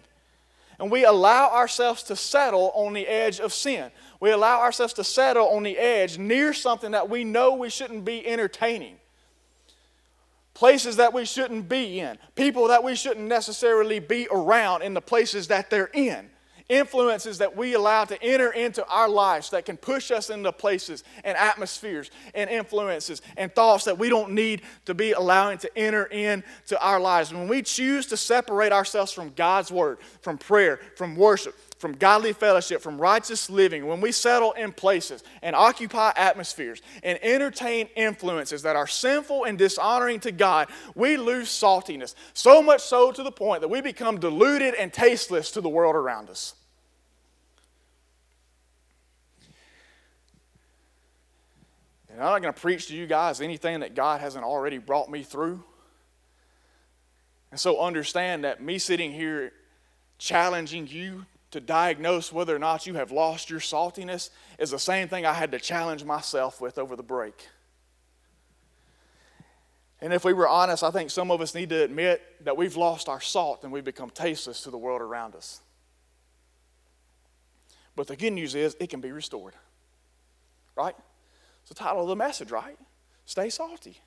And 0.80 0.92
we 0.92 1.06
allow 1.06 1.50
ourselves 1.52 2.04
to 2.04 2.16
settle 2.16 2.72
on 2.76 2.94
the 2.94 3.08
edge 3.08 3.40
of 3.40 3.54
sin. 3.54 3.90
We 4.24 4.32
allow 4.32 4.62
ourselves 4.62 4.94
to 4.94 5.04
settle 5.04 5.50
on 5.50 5.64
the 5.64 5.78
edge 5.78 6.18
near 6.18 6.54
something 6.54 6.92
that 6.92 7.10
we 7.10 7.26
know 7.26 7.56
we 7.56 7.70
shouldn't 7.70 8.06
be 8.06 8.26
entertaining. 8.26 8.96
Places 10.54 10.96
that 10.96 11.12
we 11.12 11.26
shouldn't 11.26 11.68
be 11.68 12.00
in. 12.00 12.18
People 12.34 12.70
that 12.70 12.86
we 12.86 12.96
shouldn't 12.96 13.28
necessarily 13.28 14.00
be 14.00 14.30
around 14.32 14.82
in 14.82 14.94
the 14.94 15.02
places 15.02 15.50
that 15.50 15.70
they're 15.70 15.90
in 15.94 16.30
influences 16.70 17.38
that 17.40 17.56
we 17.56 17.74
allow 17.74 18.06
to 18.06 18.22
enter 18.24 18.52
into 18.52 18.86
our 18.88 19.10
lives 19.10 19.50
that 19.50 19.66
can 19.66 19.78
push 19.78 20.12
us 20.12 20.30
into 20.30 20.52
places 20.52 21.04
and 21.24 21.38
atmospheres 21.38 22.10
and 22.34 22.50
influences 22.50 23.22
and 23.38 23.54
thoughts 23.54 23.86
that 23.86 23.98
we 23.98 24.10
don't 24.10 24.32
need 24.32 24.62
to 24.86 24.94
be 24.94 25.12
allowing 25.12 25.58
to 25.58 25.78
enter 25.78 26.06
into 26.06 26.80
our 26.82 27.00
lives. 27.00 27.34
When 27.34 27.48
we 27.48 27.62
choose 27.62 28.06
to 28.08 28.18
separate 28.18 28.72
ourselves 28.72 29.12
from 29.12 29.32
God's 29.32 29.72
word, 29.72 30.00
from 30.22 30.38
prayer, 30.38 30.80
from 30.96 31.16
worship, 31.16 31.56
from 31.84 31.92
godly 31.92 32.32
fellowship, 32.32 32.82
from 32.82 32.98
righteous 32.98 33.50
living, 33.50 33.86
when 33.86 34.00
we 34.00 34.10
settle 34.10 34.54
in 34.54 34.72
places 34.72 35.22
and 35.42 35.54
occupy 35.54 36.14
atmospheres 36.16 36.82
and 37.04 37.20
entertain 37.22 37.90
influences 37.98 38.62
that 38.62 38.78
are 38.78 38.88
sinful 38.88 39.44
and 39.44 39.58
dishonoring 39.58 40.22
to 40.22 40.32
God, 40.32 40.70
we 40.96 41.18
lose 41.18 41.50
saltiness. 41.50 42.16
So 42.34 42.64
much 42.64 42.80
so 42.80 43.12
to 43.12 43.22
the 43.22 43.34
point 43.34 43.60
that 43.60 43.68
we 43.68 43.82
become 43.82 44.18
diluted 44.18 44.76
and 44.76 44.94
tasteless 44.94 45.52
to 45.52 45.60
the 45.60 45.68
world 45.68 45.98
around 45.98 46.30
us. 46.30 46.56
And 52.08 52.22
I'm 52.22 52.32
not 52.32 52.42
going 52.42 52.54
to 52.54 52.62
preach 52.62 52.88
to 52.88 52.96
you 52.96 53.08
guys 53.08 53.42
anything 53.42 53.82
that 53.82 53.94
God 53.94 54.22
hasn't 54.22 54.46
already 54.46 54.78
brought 54.78 55.12
me 55.12 55.22
through. 55.22 55.62
And 57.52 57.60
so 57.60 57.82
understand 57.82 58.46
that 58.46 58.64
me 58.64 58.80
sitting 58.80 59.12
here 59.12 59.52
challenging 60.18 60.88
you 60.88 61.26
to 61.54 61.62
diagnose 61.62 62.34
whether 62.34 62.56
or 62.56 62.60
not 62.60 62.88
you 62.88 62.96
have 62.96 63.12
lost 63.12 63.50
your 63.50 63.60
saltiness 63.60 64.32
is 64.58 64.72
the 64.72 64.80
same 64.80 65.08
thing 65.08 65.24
I 65.24 65.34
had 65.34 65.52
to 65.52 65.60
challenge 65.60 66.04
myself 66.04 66.60
with 66.60 66.80
over 66.80 66.96
the 66.96 67.04
break. 67.04 67.48
And 70.02 70.12
if 70.12 70.26
we 70.26 70.34
were 70.34 70.48
honest, 70.48 70.84
I 70.84 70.90
think 70.90 71.12
some 71.12 71.30
of 71.30 71.42
us 71.42 71.54
need 71.54 71.70
to 71.70 71.84
admit 71.84 72.22
that 72.44 72.58
we've 72.58 72.76
lost 72.76 73.08
our 73.08 73.22
salt 73.22 73.64
and 73.64 73.72
we've 73.72 73.84
become 73.84 74.10
tasteless 74.10 74.64
to 74.64 74.72
the 74.72 74.80
world 74.80 75.00
around 75.00 75.36
us. 75.36 75.62
But 77.96 78.08
the 78.08 78.16
good 78.16 78.34
news 78.34 78.56
is 78.56 78.76
it 78.80 78.90
can 78.90 79.00
be 79.00 79.12
restored. 79.12 79.54
Right? 80.76 80.96
It's 81.62 81.70
the 81.70 81.76
title 81.76 82.02
of 82.02 82.08
the 82.08 82.16
message, 82.16 82.50
right? 82.50 82.78
Stay 83.26 83.52
salty. 83.52 84.02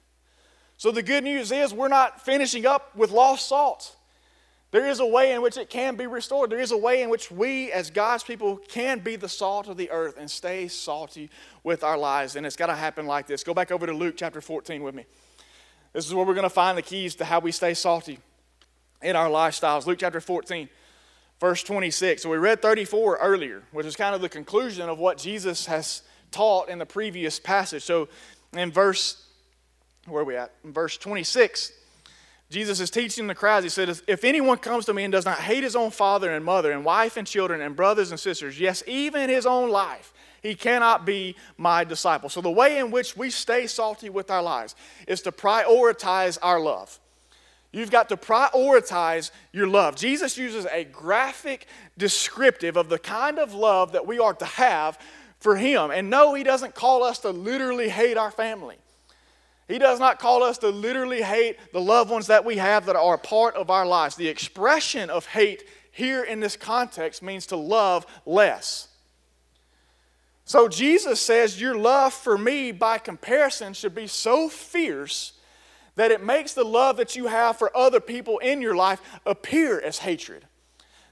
So 0.77 0.91
the 0.91 1.03
good 1.03 1.23
news 1.23 1.53
is 1.53 1.73
we're 1.73 1.87
not 1.87 2.25
finishing 2.25 2.67
up 2.67 2.95
with 2.97 3.13
lost 3.13 3.49
salt. 3.49 3.95
There 4.73 4.89
is 4.89 5.01
a 5.01 5.07
way 5.07 5.33
in 5.33 5.43
which 5.43 5.57
it 5.57 5.71
can 5.71 5.97
be 5.97 6.07
restored. 6.07 6.51
There 6.51 6.61
is 6.61 6.73
a 6.73 6.77
way 6.77 7.03
in 7.03 7.09
which 7.09 7.31
we, 7.31 7.71
as 7.71 7.89
God's 7.91 8.25
people, 8.25 8.57
can 8.57 8.99
be 8.99 9.17
the 9.17 9.29
salt 9.29 9.69
of 9.69 9.77
the 9.77 9.91
earth 9.91 10.17
and 10.19 10.31
stay 10.31 10.69
salty 10.69 11.31
with 11.63 11.85
our 11.85 11.97
lives. 11.97 12.37
And 12.37 12.45
it's 12.45 12.57
got 12.57 12.67
to 12.67 12.75
happen 12.75 13.07
like 13.07 13.27
this. 13.27 13.45
Go 13.45 13.55
back 13.55 13.71
over 13.71 13.87
to 13.87 13.93
Luke 13.93 14.17
chapter 14.17 14.41
14 14.41 14.83
with 14.83 14.95
me. 14.95 15.07
This 15.93 16.07
is 16.07 16.15
where 16.15 16.27
we're 16.27 16.35
going 16.35 16.43
to 16.43 16.51
find 16.51 16.77
the 16.77 16.83
keys 16.83 17.15
to 17.17 17.25
how 17.25 17.39
we 17.39 17.53
stay 17.53 17.75
salty 17.75 18.19
in 19.03 19.15
our 19.15 19.29
lifestyles. 19.29 19.87
Luke 19.87 19.99
chapter 20.01 20.21
14, 20.21 20.69
verse 21.41 21.63
26. 21.63 22.23
So 22.23 22.29
we 22.29 22.37
read 22.37 22.61
34 22.61 23.19
earlier, 23.19 23.63
which 23.71 23.87
is 23.87 23.95
kind 23.95 24.15
of 24.15 24.21
the 24.21 24.29
conclusion 24.29 24.89
of 24.89 24.99
what 24.99 25.17
Jesus 25.17 25.67
has 25.67 26.03
taught 26.33 26.69
in 26.69 26.79
the 26.79 26.87
previous 26.87 27.39
passage. 27.39 27.85
So 27.85 28.09
in 28.53 28.73
verse, 28.73 29.25
where 30.07 30.23
are 30.23 30.25
we 30.25 30.37
at? 30.37 30.53
In 30.65 30.73
verse 30.73 30.99
26. 30.99 31.73
Jesus 32.49 32.79
is 32.79 32.91
teaching 32.91 33.27
the 33.27 33.35
crowds. 33.35 33.65
He 33.65 33.71
said, 33.71 34.01
If 34.07 34.23
anyone 34.23 34.59
comes 34.59 34.85
to 34.87 34.95
me 34.95 35.05
and 35.05 35.13
does 35.13 35.25
not 35.25 35.39
hate 35.39 35.65
his 35.65 35.75
own 35.75 35.91
father 35.91 36.31
and 36.31 36.45
mother 36.45 36.71
and 36.71 36.85
wife 36.85 37.17
and 37.17 37.27
children 37.27 37.61
and 37.61 37.75
brothers 37.75 38.11
and 38.13 38.21
sisters, 38.21 38.61
yes, 38.61 38.85
even 38.87 39.29
his 39.29 39.47
own 39.47 39.71
life, 39.71 40.13
he 40.43 40.55
cannot 40.55 41.05
be 41.05 41.35
my 41.57 41.83
disciple. 41.83 42.29
So, 42.29 42.41
the 42.41 42.51
way 42.51 42.79
in 42.79 42.93
which 42.93 43.17
we 43.17 43.31
stay 43.31 43.67
salty 43.67 44.11
with 44.11 44.31
our 44.31 44.43
lives 44.43 44.77
is 45.09 45.23
to 45.23 45.33
prioritize 45.33 46.39
our 46.41 46.61
love. 46.61 47.01
You've 47.73 47.91
got 47.91 48.09
to 48.11 48.17
prioritize 48.17 49.33
your 49.53 49.67
love. 49.67 49.97
Jesus 49.97 50.39
uses 50.39 50.67
a 50.67 50.85
graphic 50.85 51.67
descriptive 51.99 52.77
of 52.77 52.89
the 52.89 52.99
kind 52.99 53.41
of 53.41 53.55
love 53.55 53.93
that 53.93 54.07
we 54.07 54.21
are 54.21 54.35
to 54.35 54.45
have 54.45 54.99
for 55.41 55.57
him. 55.57 55.91
And 55.91 56.09
no, 56.09 56.33
he 56.35 56.45
doesn't 56.45 56.75
call 56.75 57.03
us 57.03 57.19
to 57.19 57.31
literally 57.31 57.89
hate 57.89 58.17
our 58.17 58.31
family. 58.31 58.77
He 59.69 59.79
does 59.79 59.99
not 59.99 60.19
call 60.19 60.43
us 60.43 60.59
to 60.59 60.69
literally 60.69 61.23
hate 61.23 61.59
the 61.73 61.81
loved 61.81 62.11
ones 62.11 62.29
that 62.29 62.45
we 62.45 62.57
have 62.57 62.87
that 62.87 62.97
are 62.97 63.15
a 63.15 63.19
part 63.19 63.57
of 63.57 63.69
our 63.69 63.85
lives. 63.85 64.15
The 64.15 64.29
expression 64.29 65.11
of 65.11 65.27
hate 65.27 65.65
here 65.91 66.23
in 66.23 66.41
this 66.41 66.57
context 66.57 67.23
means 67.23 67.47
to 67.47 67.57
love 67.57 68.07
less. 68.25 68.89
So 70.45 70.69
Jesus 70.69 71.21
says, 71.21 71.61
Your 71.61 71.77
love 71.77 72.15
for 72.15 72.39
me, 72.39 72.71
by 72.71 72.99
comparison, 72.99 73.73
should 73.73 73.95
be 73.95 74.07
so 74.07 74.49
fierce 74.49 75.33
that 75.97 76.13
it 76.13 76.23
makes 76.23 76.53
the 76.53 76.65
love 76.65 76.99
that 76.99 77.17
you 77.17 77.27
have 77.27 77.57
for 77.57 77.77
other 77.77 78.01
people 78.01 78.39
in 78.39 78.61
your 78.61 78.77
life 78.77 79.01
appear 79.25 79.81
as 79.81 79.99
hatred. 79.99 80.45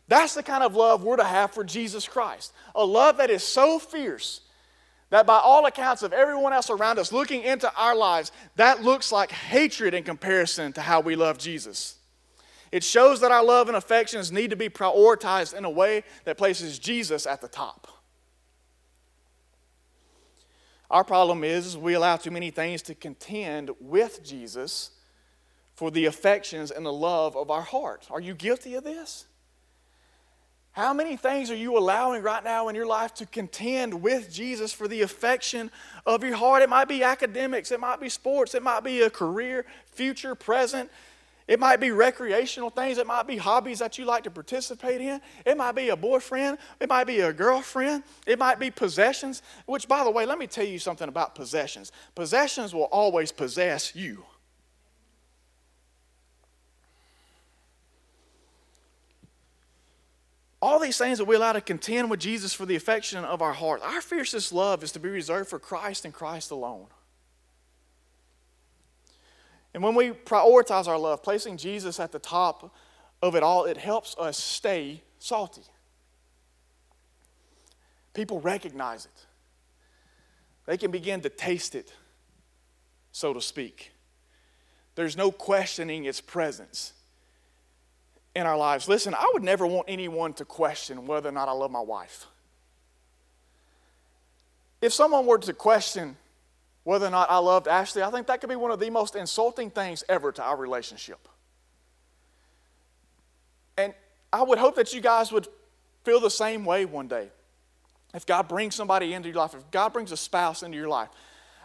That's 0.07 0.35
the 0.35 0.43
kind 0.43 0.63
of 0.63 0.77
love 0.77 1.03
we're 1.03 1.17
to 1.17 1.25
have 1.25 1.51
for 1.53 1.65
Jesus 1.65 2.07
Christ. 2.07 2.53
A 2.75 2.85
love 2.85 3.17
that 3.17 3.31
is 3.31 3.43
so 3.43 3.79
fierce 3.79 4.43
that 5.15 5.29
by 5.29 5.39
all 5.39 5.65
accounts 5.65 6.03
of 6.03 6.13
everyone 6.13 6.53
else 6.53 6.71
around 6.71 6.99
us 6.99 7.13
looking 7.13 7.45
into 7.45 7.73
our 7.77 7.95
lives, 7.95 8.33
that 8.57 8.83
looks 8.83 9.13
like 9.13 9.31
hatred 9.31 9.95
in 9.95 10.03
comparison 10.03 10.73
to 10.73 10.81
how 10.81 10.99
we 10.99 11.15
love 11.15 11.39
Jesus. 11.39 11.99
It 12.73 12.83
shows 12.83 13.21
that 13.21 13.31
our 13.31 13.45
love 13.45 13.69
and 13.69 13.77
affections 13.77 14.33
need 14.33 14.51
to 14.51 14.57
be 14.57 14.69
prioritized 14.69 15.55
in 15.55 15.65
a 15.65 15.71
way 15.71 16.03
that 16.25 16.37
places 16.37 16.81
Jesus 16.81 17.29
at 17.29 17.41
the 17.41 17.47
top. 17.47 17.87
Our 20.91 21.05
problem 21.05 21.45
is 21.45 21.79
we 21.79 21.95
allow 21.95 22.17
too 22.17 22.33
many 22.33 22.51
things 22.51 22.83
to 22.83 22.97
contend 22.97 23.71
with 23.79 24.21
Jesus 24.25 24.91
for 25.77 25.93
the 25.93 26.07
affections 26.07 26.73
and 26.73 26.85
the 26.85 26.93
love 26.93 27.37
of 27.37 27.53
our 27.53 27.63
heart. 27.63 28.09
Are 28.11 28.21
you 28.21 28.35
guilty 28.35 28.75
of 28.75 28.83
this? 28.83 29.27
How 30.75 30.93
many 30.93 31.17
things 31.17 31.53
are 31.53 31.57
you 31.57 31.79
allowing 31.79 32.25
right 32.25 32.43
now 32.43 32.67
in 32.67 32.75
your 32.75 32.87
life 32.87 33.15
to 33.15 33.27
contend 33.27 34.03
with 34.03 34.33
Jesus 34.33 34.73
for 34.73 34.89
the 34.89 35.03
affection 35.03 35.71
of 36.05 36.25
your 36.25 36.35
heart? 36.35 36.63
It 36.63 36.69
might 36.69 36.89
be 36.89 37.05
academics, 37.05 37.71
it 37.71 37.79
might 37.79 38.01
be 38.01 38.09
sports, 38.09 38.57
it 38.57 38.63
might 38.63 38.83
be 38.83 39.03
a 39.03 39.09
career, 39.09 39.67
future, 39.87 40.35
present. 40.35 40.91
It 41.47 41.61
might 41.61 41.79
be 41.79 41.93
recreational 41.93 42.71
things, 42.71 42.99
it 42.99 43.07
might 43.07 43.29
be 43.29 43.37
hobbies 43.37 43.79
that 43.79 43.99
you 43.99 44.05
like 44.05 44.25
to 44.25 44.33
participate 44.33 45.01
in. 45.01 45.21
It 45.47 45.57
might 45.57 45.77
be 45.77 45.91
a 45.91 45.97
boyfriend, 45.97 46.59
it 46.81 46.89
might 46.89 47.07
be 47.07 47.21
a 47.21 47.33
girlfriend, 47.33 48.03
it 48.27 48.41
might 48.41 48.59
be 48.59 48.73
possessions, 48.73 49.43
which, 49.67 49.87
by 49.87 50.03
the 50.03 50.11
way, 50.11 50.27
let 50.27 50.39
me 50.39 50.49
tell 50.49 50.65
you 50.65 50.81
something 50.81 51.07
about 51.07 51.37
possessions. 51.37 51.93
Possessions 52.17 52.75
will 52.75 52.89
always 52.91 53.31
possess 53.31 53.95
you. 53.95 54.25
All 60.65 60.79
these 60.79 60.97
things 60.97 61.19
that 61.19 61.27
we 61.27 61.37
allow 61.37 61.53
to 61.53 61.61
contend 61.61 62.09
with 62.09 62.21
Jesus 62.21 62.55
for 62.55 62.65
the 62.65 62.75
affection 62.75 63.23
of 63.23 63.43
our 63.43 63.53
heart. 63.53 63.83
Our 63.83 64.01
fiercest 64.01 64.51
love 64.51 64.83
is 64.83 64.93
to 64.93 64.99
be 64.99 65.11
reserved 65.11 65.51
for 65.51 65.59
Christ 65.59 66.07
and 66.07 66.15
Christ 66.15 66.51
alone. 66.51 66.87
And 69.75 69.83
when 69.83 69.95
we 69.95 70.13
prioritize 70.13 70.89
our 70.89 70.97
love, 70.97 71.23
placing 71.23 71.59
Jesus 71.59 72.01
at 72.01 72.13
the 72.13 72.19
top 72.19 72.75
of 73.21 73.35
it 73.35 73.43
all, 73.43 73.67
it 73.67 73.77
helps 73.77 74.17
us 74.17 74.39
stay 74.39 75.03
salty. 75.19 75.65
People 78.15 78.41
recognize 78.41 79.05
it, 79.05 79.27
they 80.65 80.79
can 80.79 80.91
begin 80.91 81.21
to 81.21 81.29
taste 81.29 81.75
it, 81.75 81.93
so 83.13 83.35
to 83.35 83.41
speak. 83.43 83.93
There's 84.95 85.15
no 85.15 85.31
questioning 85.31 86.07
its 86.07 86.23
presence 86.23 86.95
in 88.35 88.47
our 88.47 88.57
lives. 88.57 88.89
Listen, 88.89 89.15
I 89.15 89.31
would 89.33 89.43
never 89.43 89.67
want 89.67 89.87
anyone 89.89 90.33
to 90.35 90.45
question 90.45 91.07
whether 91.07 91.29
or 91.29 91.33
not 91.33 91.49
I 91.49 91.53
love 91.53 91.71
my 91.71 91.81
wife. 91.81 92.27
If 94.81 94.93
someone 94.93 95.27
were 95.27 95.39
to 95.39 95.53
question 95.53 96.17
whether 96.83 97.07
or 97.07 97.11
not 97.11 97.31
I 97.31 97.39
loved 97.39 97.69
Ashley, 97.69 98.03
I 98.03 98.11
think 98.11 98.27
that 98.27 98.41
could 98.41 98.51
be 98.51 98.57
one 98.57 98.71
of 98.71 98.81
the 98.81 98.91
most 98.91 99.17
insulting 99.17 99.71
things 99.71 100.05
ever 100.09 100.33
to 100.33 100.43
our 100.43 100.57
relationship. 100.57 101.29
And 103.79 103.95
I 104.33 104.43
would 104.43 104.59
hope 104.59 104.77
that 104.77 104.93
you 104.93 105.01
guys 105.01 105.33
would 105.33 105.49
feel 106.05 106.21
the 106.21 106.31
same 106.31 106.65
way 106.65 106.85
one 106.85 107.09
day. 107.09 107.31
If 108.13 108.27
God 108.27 108.47
brings 108.47 108.75
somebody 108.75 109.15
into 109.15 109.29
your 109.29 109.39
life, 109.39 109.55
if 109.55 109.71
God 109.71 109.93
brings 109.93 110.13
a 110.13 110.17
spouse 110.17 110.63
into 110.63 110.77
your 110.77 110.89
life, 110.89 111.09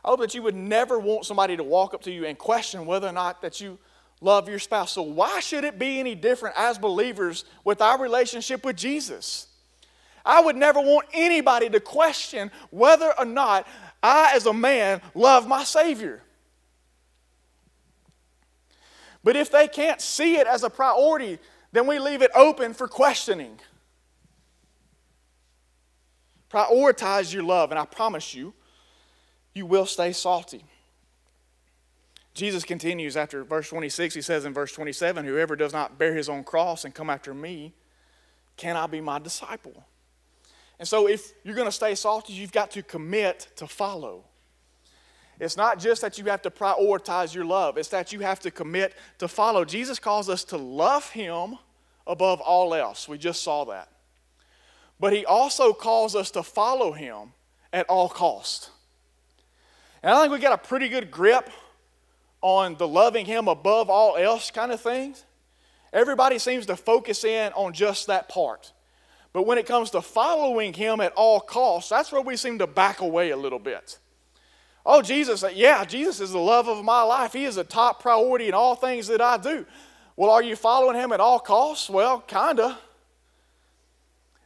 I 0.04 0.10
hope 0.10 0.22
that 0.22 0.34
you 0.34 0.42
would 0.42 0.56
never 0.56 0.98
want 0.98 1.26
somebody 1.26 1.58
to 1.58 1.64
walk 1.64 1.94
up 1.94 2.04
to 2.04 2.12
you 2.12 2.26
and 2.26 2.38
question 2.38 2.86
whether 2.86 3.08
or 3.08 3.12
not 3.12 3.42
that 3.42 3.60
you 3.60 3.78
love 4.22 4.50
your 4.50 4.60
spouse. 4.60 4.92
So, 4.94 5.02
why 5.02 5.40
should 5.40 5.64
it 5.64 5.80
be 5.80 6.00
any 6.00 6.16
different 6.16 6.56
as 6.58 6.78
believers 6.78 7.46
with 7.64 7.82
our 7.82 8.00
relationship 8.00 8.66
with 8.66 8.76
Jesus? 8.76 9.48
I 10.26 10.42
would 10.42 10.56
never 10.56 10.80
want 10.80 11.08
anybody 11.14 11.70
to 11.70 11.80
question 11.80 12.52
whether 12.70 13.12
or 13.18 13.26
not 13.26 13.68
I, 14.04 14.34
as 14.36 14.46
a 14.46 14.54
man, 14.54 15.02
love 15.16 15.48
my 15.48 15.64
Savior. 15.64 16.22
But 19.24 19.36
if 19.36 19.52
they 19.52 19.68
can't 19.68 20.00
see 20.00 20.38
it 20.38 20.48
as 20.48 20.64
a 20.64 20.70
priority, 20.70 21.40
then 21.72 21.88
we 21.88 22.00
leave 22.00 22.22
it 22.22 22.32
open 22.36 22.74
for 22.74 22.88
questioning. 22.88 23.60
Prioritize 26.50 27.34
your 27.34 27.44
love, 27.44 27.72
and 27.72 27.80
I 27.80 27.86
promise 27.86 28.34
you, 28.34 28.54
you 29.54 29.66
will 29.66 29.86
stay 29.86 30.14
salty. 30.14 30.64
Jesus 32.34 32.64
continues 32.64 33.18
after 33.18 33.44
verse 33.44 33.70
26. 33.70 34.16
He 34.16 34.22
says 34.22 34.46
in 34.46 34.54
verse 34.54 34.72
27 34.72 35.26
Whoever 35.26 35.56
does 35.56 35.74
not 35.74 35.98
bear 35.98 36.14
his 36.14 36.30
own 36.30 36.44
cross 36.44 36.86
and 36.86 36.94
come 36.94 37.10
after 37.10 37.34
me 37.34 37.74
cannot 38.58 38.92
be 38.92 39.02
my 39.02 39.20
disciple. 39.20 39.86
And 40.78 40.88
so, 40.88 41.08
if 41.08 41.34
you're 41.44 41.56
going 41.56 41.68
to 41.68 41.72
stay 41.72 41.96
salty, 41.96 42.34
you've 42.34 42.52
got 42.54 42.72
to 42.72 42.84
commit 42.84 43.50
to 43.58 43.68
follow. 43.68 44.24
It's 45.40 45.58
not 45.58 45.80
just 45.80 46.02
that 46.02 46.18
you 46.18 46.26
have 46.26 46.42
to 46.44 46.50
prioritize 46.50 47.34
your 47.34 47.46
love, 47.46 47.78
it's 47.78 47.90
that 47.90 48.12
you 48.14 48.20
have 48.22 48.40
to 48.42 48.52
commit 48.52 48.94
to 49.20 49.28
follow. 49.28 49.66
Jesus 49.66 50.00
calls 50.00 50.30
us 50.30 50.44
to 50.46 50.58
love 50.58 51.10
Him 51.10 51.58
above 52.06 52.42
all 52.42 52.74
else. 52.74 53.08
We 53.08 53.18
just 53.18 53.42
saw 53.42 53.66
that. 53.66 53.90
But 55.00 55.14
He 55.14 55.26
also 55.26 55.74
calls 55.74 56.16
us 56.16 56.32
to 56.32 56.44
follow 56.44 56.92
Him 56.92 57.34
at 57.72 57.86
all 57.88 58.10
cost. 58.10 58.70
And 60.02 60.14
I 60.14 60.22
think 60.22 60.34
we 60.34 60.40
got 60.40 60.54
a 60.54 60.68
pretty 60.68 60.90
good 60.90 61.12
grip 61.12 61.50
on 62.42 62.76
the 62.76 62.88
loving 62.88 63.26
Him 63.26 63.48
above 63.48 63.90
all 63.90 64.16
else 64.16 64.52
kind 64.52 64.72
of 64.72 64.82
things. 64.82 65.26
Everybody 65.92 66.40
seems 66.40 66.66
to 66.68 66.76
focus 66.76 67.24
in 67.24 67.52
on 67.54 67.74
just 67.74 68.08
that 68.08 68.30
part. 68.30 68.74
But 69.34 69.46
when 69.46 69.58
it 69.58 69.66
comes 69.66 69.92
to 69.92 70.02
following 70.02 70.74
Him 70.74 71.02
at 71.02 71.14
all 71.14 71.40
costs, 71.40 71.90
that's 71.90 72.12
where 72.12 72.22
we 72.22 72.36
seem 72.36 72.60
to 72.60 72.68
back 72.68 73.02
away 73.02 73.32
a 73.32 73.38
little 73.38 73.60
bit. 73.60 73.98
Oh, 74.86 75.02
Jesus, 75.02 75.44
yeah, 75.54 75.86
Jesus 75.86 76.20
is 76.20 76.32
the 76.32 76.40
love 76.40 76.68
of 76.68 76.84
my 76.84 77.02
life. 77.04 77.34
He 77.34 77.46
is 77.46 77.58
a 77.58 77.64
top 77.64 78.02
priority 78.02 78.48
in 78.48 78.54
all 78.54 78.76
things 78.76 79.08
that 79.08 79.22
I 79.22 79.38
do. 79.38 79.66
Well, 80.16 80.32
are 80.32 80.44
you 80.44 80.56
following 80.56 80.96
Him 80.96 81.12
at 81.12 81.20
all 81.20 81.40
costs? 81.40 81.90
Well, 81.90 82.22
kinda. 82.22 82.78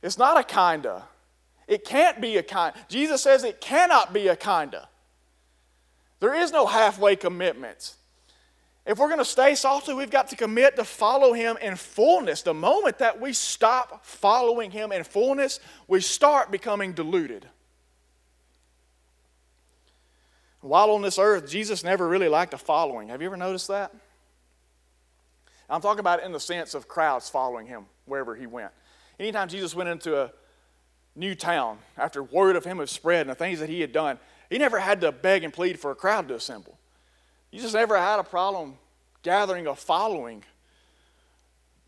It's 0.01 0.17
not 0.17 0.37
a 0.37 0.43
kinda. 0.43 1.03
It 1.67 1.85
can't 1.85 2.19
be 2.19 2.37
a 2.37 2.43
kind. 2.43 2.75
Jesus 2.89 3.21
says 3.21 3.43
it 3.43 3.61
cannot 3.61 4.11
be 4.11 4.27
a 4.27 4.35
kinda. 4.35 4.89
There 6.23 6.33
is 6.33 6.53
no 6.53 6.65
halfway 6.65 7.17
commitment. 7.17 7.95
If 8.85 8.97
we're 8.97 9.09
going 9.09 9.19
to 9.19 9.25
stay 9.25 9.55
salty, 9.55 9.93
we've 9.93 10.09
got 10.09 10.29
to 10.29 10.37
commit 10.37 10.77
to 10.77 10.85
follow 10.85 11.33
Him 11.33 11.57
in 11.61 11.75
fullness. 11.75 12.43
The 12.43 12.53
moment 12.53 12.99
that 12.99 13.19
we 13.19 13.33
stop 13.33 14.05
following 14.05 14.71
Him 14.71 14.93
in 14.93 15.03
fullness, 15.03 15.59
we 15.85 15.99
start 15.99 16.49
becoming 16.49 16.93
deluded. 16.93 17.45
While 20.61 20.91
on 20.91 21.01
this 21.01 21.19
earth, 21.19 21.49
Jesus 21.49 21.83
never 21.83 22.07
really 22.07 22.29
liked 22.29 22.53
a 22.53 22.57
following. 22.57 23.09
Have 23.09 23.21
you 23.21 23.27
ever 23.27 23.35
noticed 23.35 23.67
that? 23.67 23.93
I'm 25.69 25.81
talking 25.81 25.99
about 25.99 26.19
it 26.19 26.25
in 26.25 26.31
the 26.31 26.39
sense 26.39 26.73
of 26.73 26.87
crowds 26.87 27.27
following 27.27 27.67
Him 27.67 27.83
wherever 28.05 28.33
He 28.33 28.47
went. 28.47 28.71
Anytime 29.19 29.49
Jesus 29.49 29.75
went 29.75 29.89
into 29.89 30.17
a 30.17 30.31
new 31.17 31.35
town, 31.35 31.79
after 31.97 32.23
word 32.23 32.55
of 32.55 32.63
Him 32.63 32.77
had 32.79 32.87
spread 32.87 33.27
and 33.27 33.29
the 33.29 33.35
things 33.35 33.59
that 33.59 33.67
He 33.67 33.81
had 33.81 33.91
done, 33.91 34.17
he 34.49 34.57
never 34.57 34.79
had 34.79 35.01
to 35.01 35.11
beg 35.11 35.43
and 35.43 35.53
plead 35.53 35.79
for 35.79 35.91
a 35.91 35.95
crowd 35.95 36.27
to 36.27 36.35
assemble. 36.35 36.77
He 37.51 37.59
just 37.59 37.73
never 37.73 37.97
had 37.97 38.19
a 38.19 38.23
problem 38.23 38.77
gathering 39.21 39.67
a 39.67 39.75
following 39.75 40.43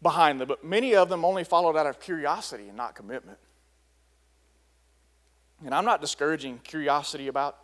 behind 0.02 0.40
them, 0.40 0.48
but 0.48 0.64
many 0.64 0.96
of 0.96 1.10
them 1.10 1.26
only 1.26 1.44
followed 1.44 1.76
out 1.76 1.88
of 1.88 2.00
curiosity 2.00 2.68
and 2.68 2.78
not 2.78 2.96
commitment. 2.96 3.38
And 5.66 5.74
I'm 5.74 5.86
not 5.86 6.02
discouraging 6.02 6.60
curiosity 6.64 7.28
about 7.28 7.58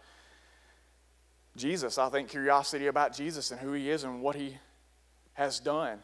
Jesus. 1.55 1.97
I 1.97 2.09
think 2.09 2.29
curiosity 2.29 2.87
about 2.87 3.15
Jesus 3.15 3.51
and 3.51 3.59
who 3.59 3.73
he 3.73 3.89
is 3.89 4.03
and 4.03 4.21
what 4.21 4.35
he 4.35 4.57
has 5.33 5.59
done 5.59 5.99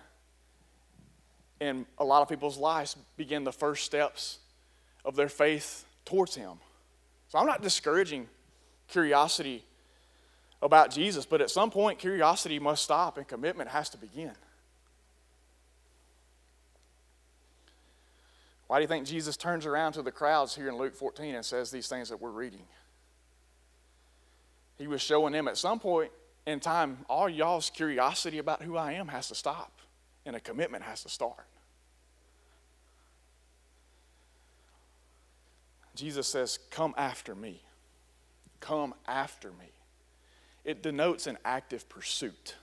in 1.60 1.86
a 1.97 2.04
lot 2.04 2.21
of 2.21 2.30
people's 2.30 2.58
lives 2.58 2.95
begin 3.15 3.43
the 3.43 3.52
first 3.52 3.86
steps 3.86 4.39
of 5.04 5.15
their 5.15 5.30
faith 5.30 5.86
towards 6.06 6.36
him. 6.36 6.60
So 7.30 7.39
I'm 7.39 7.47
not 7.47 7.62
discouraging 7.62 8.28
curiosity 8.88 9.63
about 10.62 10.91
Jesus, 10.91 11.26
but 11.26 11.41
at 11.41 11.50
some 11.50 11.69
point, 11.69 12.00
curiosity 12.00 12.60
must 12.60 12.84
stop 12.84 13.17
and 13.17 13.28
commitment 13.28 13.69
has 13.69 13.89
to 13.89 13.97
begin. 13.97 14.34
Why 18.67 18.80
do 18.80 18.82
you 18.82 18.88
think 18.88 19.06
Jesus 19.06 19.38
turns 19.38 19.65
around 19.65 19.93
to 19.93 20.02
the 20.02 20.12
crowds 20.12 20.56
here 20.56 20.67
in 20.67 20.78
Luke 20.78 20.95
14 20.95 21.36
and 21.36 21.45
says 21.45 21.71
these 21.71 21.88
things 21.88 22.10
that 22.10 22.19
we're 22.19 22.32
reading? 22.32 22.63
He 24.78 24.88
was 24.88 25.02
showing 25.02 25.34
them 25.34 25.47
at 25.47 25.58
some 25.58 25.80
point 25.80 26.12
in 26.45 26.60
time, 26.60 27.00
all 27.10 27.28
y'all's 27.28 27.69
curiosity 27.69 28.38
about 28.38 28.62
who 28.62 28.78
I 28.78 28.93
am 28.93 29.10
has 29.10 29.28
to 29.30 29.36
stop, 29.36 29.82
and 30.26 30.36
a 30.36 30.39
commitment 30.39 30.84
has 30.84 31.04
to 31.04 31.10
start. 31.10 31.45
Jesus 35.95 36.28
says, 36.28 36.60
Come 36.69 36.93
after 36.97 37.36
me. 37.36 37.62
Come 38.60 38.93
after 39.08 39.50
me. 39.50 39.72
It 40.63 40.84
denotes 40.84 41.28
an 41.28 41.38
active 41.46 41.88
pursuit. 41.88 42.56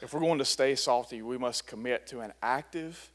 If 0.00 0.14
we're 0.14 0.20
going 0.20 0.38
to 0.38 0.44
stay 0.44 0.74
salty, 0.74 1.22
we 1.22 1.38
must 1.38 1.66
commit 1.66 2.06
to 2.08 2.20
an 2.20 2.32
active, 2.42 3.10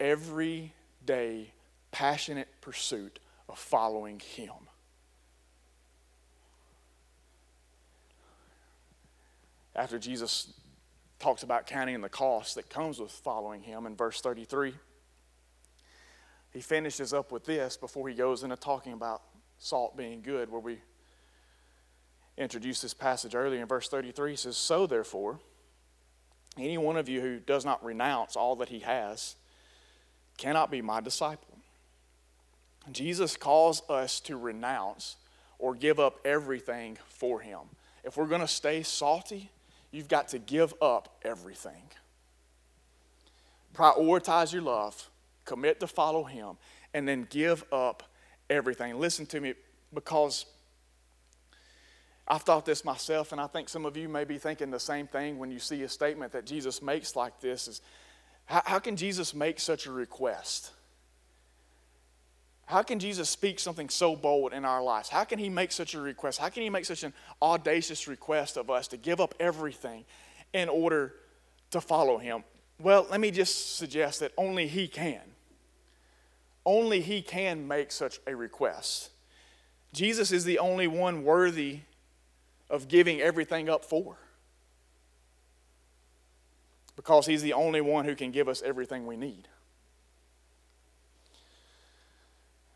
everyday, 0.00 1.52
passionate 1.90 2.48
pursuit 2.60 3.18
of 3.48 3.58
following 3.58 4.20
Him. 4.20 4.52
After 9.74 9.98
Jesus 9.98 10.52
talks 11.18 11.42
about 11.42 11.66
counting 11.66 12.00
the 12.00 12.08
cost 12.08 12.54
that 12.54 12.70
comes 12.70 12.98
with 12.98 13.10
following 13.10 13.62
Him 13.62 13.86
in 13.86 13.96
verse 13.96 14.20
33, 14.20 14.74
he 16.56 16.62
finishes 16.62 17.12
up 17.12 17.32
with 17.32 17.44
this 17.44 17.76
before 17.76 18.08
he 18.08 18.14
goes 18.14 18.42
into 18.42 18.56
talking 18.56 18.94
about 18.94 19.20
salt 19.58 19.94
being 19.94 20.22
good, 20.22 20.50
where 20.50 20.58
we 20.58 20.78
introduced 22.38 22.80
this 22.80 22.94
passage 22.94 23.34
earlier 23.34 23.60
in 23.60 23.68
verse 23.68 23.90
33. 23.90 24.30
He 24.30 24.36
says, 24.38 24.56
So 24.56 24.86
therefore, 24.86 25.38
any 26.56 26.78
one 26.78 26.96
of 26.96 27.10
you 27.10 27.20
who 27.20 27.40
does 27.40 27.66
not 27.66 27.84
renounce 27.84 28.36
all 28.36 28.56
that 28.56 28.70
he 28.70 28.78
has 28.78 29.36
cannot 30.38 30.70
be 30.70 30.80
my 30.80 31.02
disciple. 31.02 31.58
Jesus 32.90 33.36
calls 33.36 33.82
us 33.90 34.18
to 34.20 34.38
renounce 34.38 35.16
or 35.58 35.74
give 35.74 36.00
up 36.00 36.20
everything 36.24 36.96
for 37.10 37.40
him. 37.40 37.60
If 38.02 38.16
we're 38.16 38.24
going 38.24 38.40
to 38.40 38.48
stay 38.48 38.82
salty, 38.82 39.50
you've 39.90 40.08
got 40.08 40.28
to 40.28 40.38
give 40.38 40.72
up 40.80 41.18
everything. 41.22 41.90
Prioritize 43.74 44.54
your 44.54 44.62
love 44.62 45.10
commit 45.46 45.80
to 45.80 45.86
follow 45.86 46.24
Him, 46.24 46.58
and 46.92 47.08
then 47.08 47.26
give 47.30 47.64
up 47.72 48.02
everything. 48.50 48.98
Listen 49.00 49.24
to 49.26 49.40
me 49.40 49.54
because 49.94 50.44
I've 52.28 52.42
thought 52.42 52.66
this 52.66 52.84
myself, 52.84 53.32
and 53.32 53.40
I 53.40 53.46
think 53.46 53.68
some 53.68 53.86
of 53.86 53.96
you 53.96 54.08
may 54.08 54.24
be 54.24 54.36
thinking 54.36 54.70
the 54.70 54.80
same 54.80 55.06
thing 55.06 55.38
when 55.38 55.50
you 55.50 55.58
see 55.58 55.82
a 55.84 55.88
statement 55.88 56.32
that 56.32 56.44
Jesus 56.44 56.82
makes 56.82 57.16
like 57.16 57.40
this 57.40 57.68
is 57.68 57.80
how, 58.46 58.62
how 58.64 58.78
can 58.78 58.96
Jesus 58.96 59.34
make 59.34 59.60
such 59.60 59.86
a 59.86 59.92
request? 59.92 60.72
How 62.66 62.82
can 62.82 62.98
Jesus 62.98 63.28
speak 63.28 63.60
something 63.60 63.88
so 63.88 64.16
bold 64.16 64.52
in 64.52 64.64
our 64.64 64.82
lives? 64.82 65.08
How 65.08 65.22
can 65.22 65.38
he 65.38 65.48
make 65.48 65.70
such 65.70 65.94
a 65.94 66.00
request? 66.00 66.40
How 66.40 66.48
can 66.48 66.64
he 66.64 66.70
make 66.70 66.84
such 66.84 67.04
an 67.04 67.12
audacious 67.40 68.08
request 68.08 68.56
of 68.56 68.70
us 68.70 68.88
to 68.88 68.96
give 68.96 69.20
up 69.20 69.34
everything 69.38 70.04
in 70.52 70.68
order 70.68 71.14
to 71.70 71.80
follow 71.80 72.18
him? 72.18 72.42
Well, 72.80 73.06
let 73.08 73.20
me 73.20 73.30
just 73.30 73.76
suggest 73.76 74.18
that 74.20 74.32
only 74.36 74.66
he 74.66 74.88
can. 74.88 75.20
Only 76.66 77.00
He 77.00 77.22
can 77.22 77.68
make 77.68 77.92
such 77.92 78.20
a 78.26 78.34
request. 78.34 79.10
Jesus 79.92 80.32
is 80.32 80.44
the 80.44 80.58
only 80.58 80.88
one 80.88 81.22
worthy 81.22 81.80
of 82.68 82.88
giving 82.88 83.20
everything 83.20 83.70
up 83.70 83.84
for. 83.84 84.18
Because 86.96 87.26
He's 87.26 87.42
the 87.42 87.52
only 87.52 87.80
one 87.80 88.04
who 88.04 88.16
can 88.16 88.32
give 88.32 88.48
us 88.48 88.62
everything 88.62 89.06
we 89.06 89.16
need. 89.16 89.46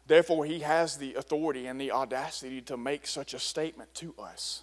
Therefore, 0.07 0.45
He 0.45 0.61
has 0.61 0.97
the 0.97 1.15
authority 1.15 1.67
and 1.67 1.81
the 1.81 1.91
audacity 1.91 2.61
to 2.63 2.77
make 2.77 3.09
such 3.09 3.35
a 3.35 3.41
statement 3.41 3.93
to 3.95 4.15
us. 4.19 4.63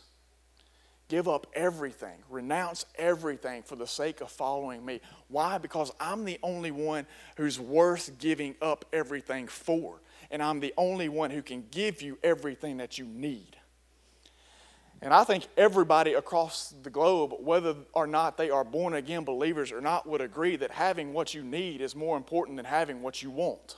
Give 1.07 1.29
up 1.29 1.47
everything, 1.53 2.17
renounce 2.29 2.85
everything 2.95 3.63
for 3.63 3.77
the 3.77 3.87
sake 3.87 4.19
of 4.19 4.29
following 4.29 4.85
me. 4.85 4.99
Why? 5.29 5.57
Because 5.57 5.91
I'm 5.99 6.25
the 6.25 6.37
only 6.43 6.71
one 6.71 7.07
who's 7.37 7.59
worth 7.59 8.17
giving 8.19 8.55
up 8.61 8.83
everything 8.91 9.47
for. 9.47 10.01
And 10.31 10.43
I'm 10.43 10.59
the 10.59 10.73
only 10.77 11.07
one 11.07 11.31
who 11.31 11.41
can 11.41 11.63
give 11.71 12.01
you 12.01 12.17
everything 12.23 12.77
that 12.77 12.97
you 12.97 13.05
need. 13.05 13.55
And 15.01 15.13
I 15.13 15.23
think 15.23 15.47
everybody 15.55 16.13
across 16.13 16.73
the 16.81 16.89
globe, 16.89 17.35
whether 17.39 17.75
or 17.93 18.07
not 18.07 18.35
they 18.35 18.49
are 18.49 18.63
born 18.63 18.95
again 18.95 19.23
believers 19.23 19.71
or 19.71 19.79
not, 19.79 20.07
would 20.07 20.21
agree 20.21 20.55
that 20.57 20.71
having 20.71 21.13
what 21.13 21.33
you 21.33 21.43
need 21.43 21.81
is 21.81 21.95
more 21.95 22.17
important 22.17 22.57
than 22.57 22.65
having 22.65 23.01
what 23.01 23.21
you 23.21 23.29
want. 23.29 23.77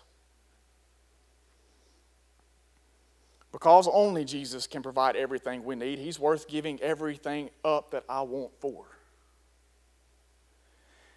Because 3.51 3.87
only 3.91 4.25
Jesus 4.25 4.67
can 4.67 4.83
provide 4.83 5.15
everything 5.15 5.63
we 5.63 5.75
need, 5.75 5.99
He's 5.99 6.19
worth 6.19 6.47
giving 6.47 6.79
everything 6.81 7.49
up 7.65 7.91
that 7.91 8.03
I 8.07 8.21
want 8.21 8.51
for. 8.59 8.85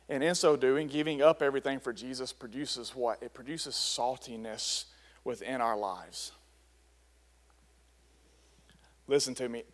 And 0.08 0.22
in 0.22 0.34
so 0.34 0.56
doing, 0.56 0.88
giving 0.88 1.22
up 1.22 1.42
everything 1.42 1.78
for 1.78 1.92
Jesus 1.92 2.32
produces 2.32 2.94
what? 2.94 3.22
It 3.22 3.32
produces 3.32 3.74
saltiness 3.74 4.84
within 5.24 5.60
our 5.60 5.76
lives. 5.76 6.32
Listen 9.06 9.34
to 9.36 9.48
me. 9.48 9.64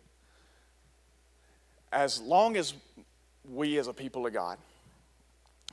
As 1.91 2.21
long 2.21 2.55
as 2.55 2.73
we, 3.49 3.77
as 3.77 3.87
a 3.87 3.93
people 3.93 4.25
of 4.27 4.33
God, 4.33 4.57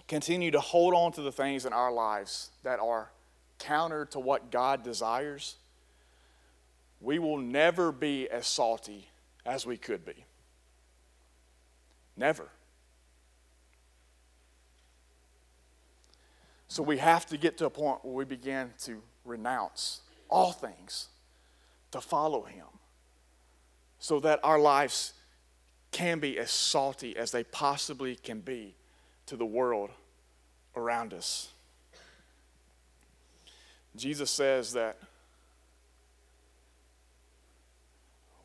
continue 0.08 0.50
to 0.50 0.60
hold 0.60 0.94
on 0.94 1.12
to 1.12 1.22
the 1.22 1.32
things 1.32 1.66
in 1.66 1.72
our 1.72 1.92
lives 1.92 2.50
that 2.62 2.80
are 2.80 3.10
counter 3.58 4.04
to 4.06 4.18
what 4.18 4.50
God 4.50 4.82
desires, 4.82 5.56
we 7.00 7.18
will 7.18 7.38
never 7.38 7.92
be 7.92 8.28
as 8.28 8.46
salty 8.46 9.08
as 9.44 9.66
we 9.66 9.76
could 9.76 10.04
be. 10.04 10.24
Never. 12.16 12.48
So 16.68 16.82
we 16.82 16.98
have 16.98 17.26
to 17.26 17.36
get 17.36 17.58
to 17.58 17.66
a 17.66 17.70
point 17.70 18.04
where 18.04 18.14
we 18.14 18.24
begin 18.24 18.72
to 18.84 19.02
renounce 19.24 20.00
all 20.28 20.52
things 20.52 21.08
to 21.92 22.00
follow 22.00 22.42
Him 22.42 22.66
so 23.98 24.20
that 24.20 24.40
our 24.42 24.58
lives 24.58 25.12
can 25.92 26.18
be 26.18 26.38
as 26.38 26.50
salty 26.50 27.16
as 27.16 27.30
they 27.30 27.44
possibly 27.44 28.16
can 28.16 28.40
be 28.40 28.74
to 29.26 29.36
the 29.36 29.46
world 29.46 29.90
around 30.74 31.14
us. 31.14 31.52
Jesus 33.96 34.30
says 34.30 34.72
that 34.74 34.98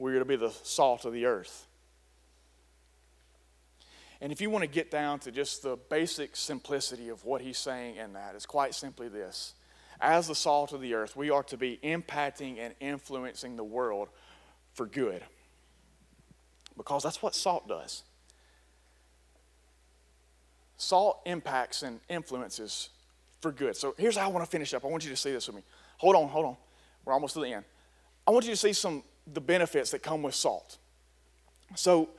we're 0.02 0.10
going 0.10 0.20
to 0.20 0.26
be 0.26 0.36
the 0.36 0.52
salt 0.64 1.06
of 1.06 1.14
the 1.14 1.28
earth. 1.28 1.68
And 4.20 4.32
if 4.32 4.42
you 4.42 4.50
want 4.50 4.64
to 4.64 4.70
get 4.70 4.90
down 4.90 5.20
to 5.20 5.32
just 5.32 5.62
the 5.62 5.78
basic 5.90 6.36
simplicity 6.36 7.10
of 7.10 7.24
what 7.24 7.42
he's 7.42 7.58
saying 7.58 7.98
in 7.98 8.14
that, 8.14 8.34
it's 8.36 8.48
quite 8.48 8.74
simply 8.74 9.08
this. 9.10 9.54
As 10.00 10.28
the 10.28 10.34
salt 10.34 10.74
of 10.74 10.82
the 10.82 10.96
earth, 10.96 11.16
we 11.16 11.30
are 11.30 11.44
to 11.44 11.58
be 11.58 11.80
impacting 11.84 12.58
and 12.60 12.74
influencing 12.80 13.56
the 13.56 13.64
world 13.64 14.10
for 14.74 14.88
good. 14.88 15.24
Because 16.76 17.04
that's 17.04 17.22
what 17.22 17.36
salt 17.36 17.68
does. 17.68 18.04
Salt 20.78 21.22
impacts 21.28 21.84
and 21.84 22.00
influences 22.10 22.90
for 23.40 23.52
good. 23.52 23.76
So 23.76 23.94
here's 24.00 24.18
how 24.18 24.26
I 24.26 24.32
want 24.32 24.44
to 24.44 24.50
finish 24.50 24.74
up. 24.74 24.84
I 24.84 24.88
want 24.88 25.04
you 25.04 25.12
to 25.12 25.16
see 25.16 25.32
this 25.32 25.46
with 25.46 25.58
me. 25.58 25.64
Hold 25.98 26.16
on, 26.16 26.28
hold 26.28 26.46
on. 26.46 26.58
We're 27.06 27.14
almost 27.14 27.36
to 27.36 27.42
the 27.42 27.54
end. 27.54 27.66
I 28.26 28.32
want 28.32 28.46
you 28.46 28.52
to 28.52 28.58
see 28.58 28.74
some 28.74 29.04
the 29.34 29.42
benefits 29.42 29.92
that 29.92 30.04
come 30.04 30.22
with 30.24 30.36
salt. 30.36 30.78
So 31.76 32.10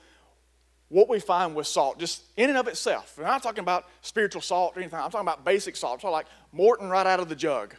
what 0.88 1.09
we 1.09 1.20
find 1.20 1.55
with 1.55 1.66
salt, 1.66 1.98
just 1.98 2.22
in 2.37 2.51
and 2.51 2.59
of 2.59 2.68
itself. 2.68 3.14
We're 3.16 3.25
not 3.25 3.42
talking 3.42 3.61
about 3.61 3.88
spiritual 4.03 4.42
salt 4.42 4.77
or 4.77 4.81
anything. 4.81 4.98
I'm 4.98 5.11
talking 5.11 5.27
about 5.27 5.44
basic 5.44 5.75
salt. 5.75 5.94
I'm 5.94 5.98
talking 6.01 6.12
like 6.12 6.27
Morton 6.53 6.90
right 6.90 7.07
out 7.07 7.18
of 7.18 7.29
the 7.29 7.37
jug 7.37 7.75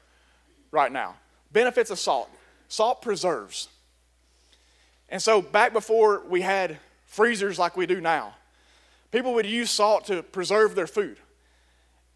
right 0.72 0.92
now. 0.92 1.16
Benefits 1.52 1.92
of 1.92 2.00
salt. 2.00 2.30
Salt 2.68 3.02
preserves. 3.02 3.70
And 5.10 5.22
so 5.22 5.42
back 5.42 5.74
before 5.74 6.24
we 6.28 6.42
had 6.42 6.78
freezers 7.06 7.60
like 7.60 7.78
we 7.78 7.86
do 7.86 8.02
now, 8.02 8.34
people 9.12 9.36
would 9.36 9.46
use 9.46 9.70
salt 9.70 10.06
to 10.06 10.24
preserve 10.24 10.74
their 10.74 10.88
food 10.88 11.18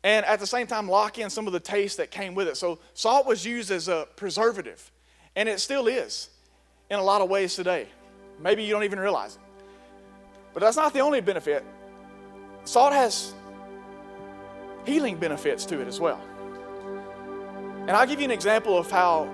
and 0.03 0.25
at 0.25 0.39
the 0.39 0.47
same 0.47 0.67
time 0.67 0.87
lock 0.87 1.17
in 1.17 1.29
some 1.29 1.47
of 1.47 1.53
the 1.53 1.59
taste 1.59 1.97
that 1.97 2.11
came 2.11 2.33
with 2.33 2.47
it. 2.47 2.57
So 2.57 2.79
salt 2.93 3.27
was 3.27 3.45
used 3.45 3.71
as 3.71 3.87
a 3.87 4.07
preservative, 4.15 4.91
and 5.35 5.49
it 5.49 5.59
still 5.59 5.87
is 5.87 6.29
in 6.89 6.99
a 6.99 7.03
lot 7.03 7.21
of 7.21 7.29
ways 7.29 7.55
today. 7.55 7.87
Maybe 8.39 8.63
you 8.63 8.71
don't 8.71 8.83
even 8.83 8.99
realize 8.99 9.35
it. 9.35 9.41
But 10.53 10.61
that's 10.61 10.77
not 10.77 10.93
the 10.93 10.99
only 10.99 11.21
benefit. 11.21 11.65
Salt 12.63 12.93
has 12.93 13.33
healing 14.85 15.17
benefits 15.17 15.65
to 15.65 15.81
it 15.81 15.87
as 15.87 15.99
well. 15.99 16.21
And 17.81 17.91
I'll 17.91 18.07
give 18.07 18.19
you 18.19 18.25
an 18.25 18.31
example 18.31 18.77
of 18.77 18.89
how 18.89 19.25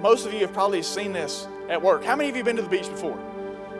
most 0.00 0.26
of 0.26 0.32
you 0.32 0.40
have 0.40 0.52
probably 0.52 0.82
seen 0.82 1.12
this 1.12 1.46
at 1.68 1.80
work. 1.80 2.04
How 2.04 2.16
many 2.16 2.28
of 2.28 2.36
you 2.36 2.40
have 2.40 2.46
been 2.46 2.56
to 2.56 2.62
the 2.62 2.68
beach 2.68 2.88
before? 2.88 3.18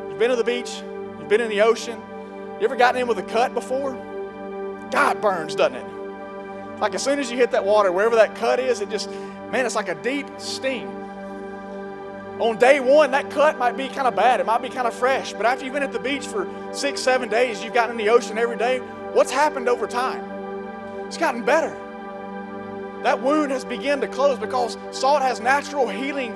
You've 0.08 0.18
been 0.18 0.30
to 0.30 0.36
the 0.36 0.44
beach, 0.44 0.82
you've 1.18 1.28
been 1.28 1.40
in 1.40 1.50
the 1.50 1.60
ocean. 1.60 2.00
You 2.58 2.60
ever 2.62 2.76
gotten 2.76 3.00
in 3.00 3.08
with 3.08 3.18
a 3.18 3.22
cut 3.22 3.52
before? 3.52 3.92
God 4.90 5.20
burns, 5.20 5.54
doesn't 5.54 5.76
it? 5.76 6.80
Like 6.80 6.94
as 6.94 7.02
soon 7.02 7.18
as 7.18 7.30
you 7.30 7.36
hit 7.36 7.50
that 7.50 7.64
water, 7.64 7.90
wherever 7.90 8.14
that 8.16 8.34
cut 8.36 8.60
is, 8.60 8.80
it 8.80 8.88
just, 8.90 9.10
man, 9.50 9.66
it's 9.66 9.74
like 9.74 9.88
a 9.88 9.94
deep 9.96 10.26
sting. 10.38 11.03
On 12.40 12.58
day 12.58 12.80
one, 12.80 13.12
that 13.12 13.30
cut 13.30 13.58
might 13.58 13.76
be 13.76 13.86
kind 13.88 14.08
of 14.08 14.16
bad. 14.16 14.40
It 14.40 14.46
might 14.46 14.60
be 14.60 14.68
kind 14.68 14.88
of 14.88 14.94
fresh. 14.94 15.32
But 15.32 15.46
after 15.46 15.64
you've 15.64 15.74
been 15.74 15.84
at 15.84 15.92
the 15.92 16.00
beach 16.00 16.26
for 16.26 16.48
six, 16.72 17.00
seven 17.00 17.28
days, 17.28 17.62
you've 17.62 17.74
gotten 17.74 17.92
in 17.92 18.04
the 18.04 18.10
ocean 18.10 18.38
every 18.38 18.56
day, 18.56 18.78
what's 19.12 19.30
happened 19.30 19.68
over 19.68 19.86
time? 19.86 20.24
It's 21.06 21.16
gotten 21.16 21.44
better. 21.44 21.76
That 23.04 23.22
wound 23.22 23.52
has 23.52 23.64
begun 23.64 24.00
to 24.00 24.08
close 24.08 24.38
because 24.38 24.76
salt 24.90 25.22
has 25.22 25.38
natural 25.38 25.88
healing 25.88 26.32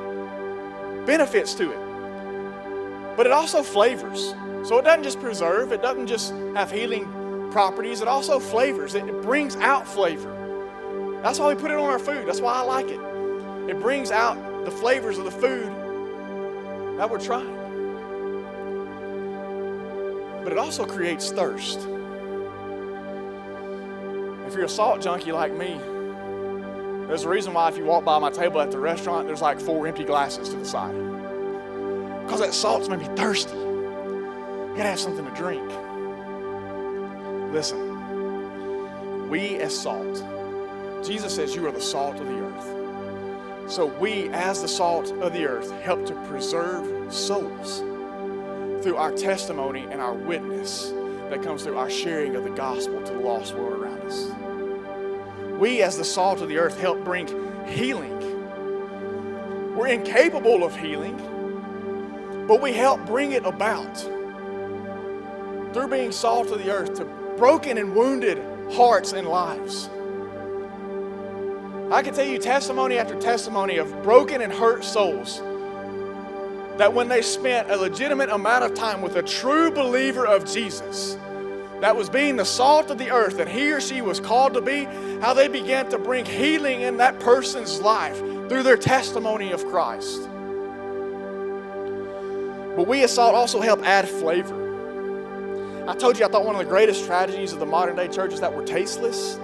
benefits 1.05 1.55
to 1.55 1.73
it. 1.73 3.17
But 3.17 3.27
it 3.27 3.33
also 3.33 3.65
flavors. 3.65 4.35
So 4.63 4.79
it 4.79 4.83
doesn't 4.83 5.03
just 5.03 5.19
preserve, 5.19 5.73
it 5.73 5.83
doesn't 5.83 6.07
just 6.07 6.33
have 6.55 6.71
healing 6.71 7.51
properties, 7.51 8.03
it 8.03 8.07
also 8.07 8.39
flavors. 8.39 8.95
It, 8.95 9.23
brings 9.23 9.57
out 9.57 9.89
flavor. 9.89 11.21
That's 11.23 11.41
why 11.41 11.49
we 11.49 11.61
put 11.61 11.73
it 11.73 11.77
on 11.79 11.89
our 11.89 11.99
food. 11.99 12.29
That's 12.29 12.41
why 12.41 12.55
I 12.55 12.61
like 12.61 12.87
it. 12.87 13.01
It 13.69 13.81
brings 13.81 14.13
out 14.13 14.65
the 14.65 14.71
flavors 14.71 15.19
of 15.19 15.25
the 15.25 15.31
food 15.31 15.73
that 16.99 17.09
we're 17.09 17.21
trying. 17.21 17.55
But 20.43 20.53
it 20.53 20.59
also 20.59 20.85
creates 20.85 21.31
thirst. 21.31 21.79
If 24.47 24.55
you're 24.55 24.65
a 24.65 24.69
salt 24.69 25.01
junkie 25.01 25.31
like 25.31 25.53
me, 25.57 25.79
there's 27.07 27.25
a 27.25 27.29
reason 27.29 27.55
why 27.55 27.69
if 27.69 27.77
you 27.77 27.85
walk 27.85 28.05
by 28.05 28.19
my 28.19 28.31
table 28.31 28.61
at 28.61 28.71
the 28.71 28.79
restaurant, 28.79 29.27
there's 29.27 29.41
like 29.41 29.61
four 29.61 29.87
empty 29.87 30.05
glasses 30.05 30.49
to 30.51 30.57
the 30.57 30.65
side. 30.65 30.95
Because 32.25 32.41
that 32.41 32.53
salt's 32.53 32.89
made 32.89 32.99
me 32.99 33.07
thirsty. 33.17 33.57
You 33.57 34.75
gotta 34.77 34.91
have 34.91 35.01
something 35.01 35.25
to 35.25 35.35
drink. 35.35 35.71
Listen, 37.53 39.29
we 39.31 39.57
as 39.57 39.79
salt, 39.79 40.25
Jesus 41.07 41.35
says 41.35 41.55
you 41.55 41.67
are 41.67 41.73
the 41.73 41.81
salt 41.81 42.19
of 42.21 42.27
the 42.27 42.39
earth. 42.41 42.78
So 43.69 43.85
we, 43.85 44.31
as 44.31 44.63
the 44.63 44.69
salt 44.69 45.13
of 45.21 45.35
the 45.35 45.47
earth, 45.47 45.71
help 45.83 46.07
to 46.07 46.15
preserve 46.25 47.13
souls 47.13 47.81
through 48.83 48.97
our 48.97 49.13
testimony 49.13 49.87
and 49.91 50.01
our 50.01 50.15
witness 50.15 50.91
that 51.29 51.43
comes 51.43 51.65
through 51.65 51.77
our 51.77 51.91
sharing 51.91 52.35
of 52.35 52.45
the 52.45 52.51
gospel 52.51 53.03
to 53.03 53.13
the 53.13 53.21
lost 53.21 53.55
world 53.55 53.83
around 53.83 54.01
us. 54.01 54.31
We, 55.61 55.83
as 55.83 55.99
the 55.99 56.05
salt 56.05 56.41
of 56.41 56.49
the 56.49 56.57
earth, 56.57 56.81
help 56.81 57.05
bring 57.05 57.27
healing. 57.67 58.17
We're 59.77 59.89
incapable 59.89 60.65
of 60.65 60.75
healing, 60.75 61.17
but 62.49 62.63
we 62.63 62.73
help 62.73 63.05
bring 63.05 63.33
it 63.33 63.45
about 63.45 63.99
through 65.75 65.89
being 65.89 66.11
salt 66.11 66.51
of 66.51 66.59
the 66.65 66.71
earth 66.71 66.95
to 66.95 67.05
broken 67.37 67.77
and 67.77 67.95
wounded 67.95 68.43
hearts 68.73 69.13
and 69.13 69.29
lives. 69.29 69.91
I 71.91 72.03
can 72.03 72.13
tell 72.13 72.27
you 72.27 72.39
testimony 72.39 72.99
after 72.99 73.19
testimony 73.19 73.79
of 73.79 74.03
broken 74.03 74.43
and 74.43 74.53
hurt 74.53 74.85
souls 74.85 75.41
that 76.77 76.93
when 76.93 77.09
they 77.09 77.23
spent 77.23 77.71
a 77.71 77.77
legitimate 77.77 78.29
amount 78.29 78.65
of 78.65 78.75
time 78.75 79.01
with 79.01 79.17
a 79.17 79.23
true 79.23 79.71
believer 79.71 80.27
of 80.27 80.45
Jesus, 80.45 81.17
that 81.81 81.97
was 81.97 82.11
being 82.11 82.37
the 82.37 82.45
salt 82.45 82.91
of 82.91 82.99
the 82.99 83.11
earth 83.11 83.39
that 83.39 83.49
he 83.49 83.73
or 83.73 83.81
she 83.81 84.03
was 84.03 84.21
called 84.21 84.53
to 84.55 84.61
be, 84.61 84.85
how 85.21 85.33
they 85.33 85.49
began 85.49 85.89
to 85.89 85.99
bring 85.99 86.27
healing 86.27 86.83
in 86.83 86.99
that 86.99 87.19
person's 87.21 87.81
life 87.81 88.19
through 88.49 88.65
their 88.65 88.77
testimony 88.77 89.53
of 89.53 89.65
Christ. 89.67 90.29
But 92.77 92.87
we 92.87 93.03
as 93.03 93.15
salt 93.15 93.35
also 93.35 93.61
help 93.61 93.83
add 93.85 94.09
flavor. 94.09 94.67
I 95.89 95.95
told 95.95 96.19
you 96.19 96.27
I 96.27 96.29
thought 96.29 96.45
one 96.45 96.55
of 96.55 96.59
the 96.59 96.69
greatest 96.69 97.07
tragedies 97.07 97.53
of 97.53 97.61
the 97.61 97.67
modern 97.67 97.97
day 97.97 98.09
church 98.09 98.35
is 98.35 98.41
that 98.41 98.55
we're 98.55 98.67
tasteless. 98.67 99.39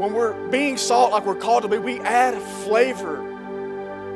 When 0.00 0.14
we're 0.14 0.32
being 0.48 0.78
salt 0.78 1.12
like 1.12 1.26
we're 1.26 1.34
called 1.34 1.64
to 1.64 1.68
be, 1.68 1.76
we 1.76 2.00
add 2.00 2.40
flavor, 2.64 3.20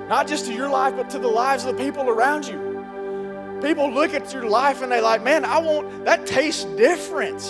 not 0.09 0.27
just 0.27 0.47
to 0.47 0.55
your 0.55 0.71
life, 0.71 0.97
but 0.97 1.11
to 1.11 1.19
the 1.19 1.29
lives 1.29 1.67
of 1.67 1.77
the 1.77 1.85
people 1.85 2.09
around 2.09 2.47
you. 2.47 3.61
People 3.63 3.93
look 3.93 4.15
at 4.15 4.33
your 4.33 4.49
life 4.49 4.81
and 4.81 4.91
they 4.91 5.03
like, 5.03 5.23
man, 5.23 5.45
I 5.45 5.59
want 5.59 6.07
that 6.07 6.25
tastes 6.25 6.65
different. 6.65 7.43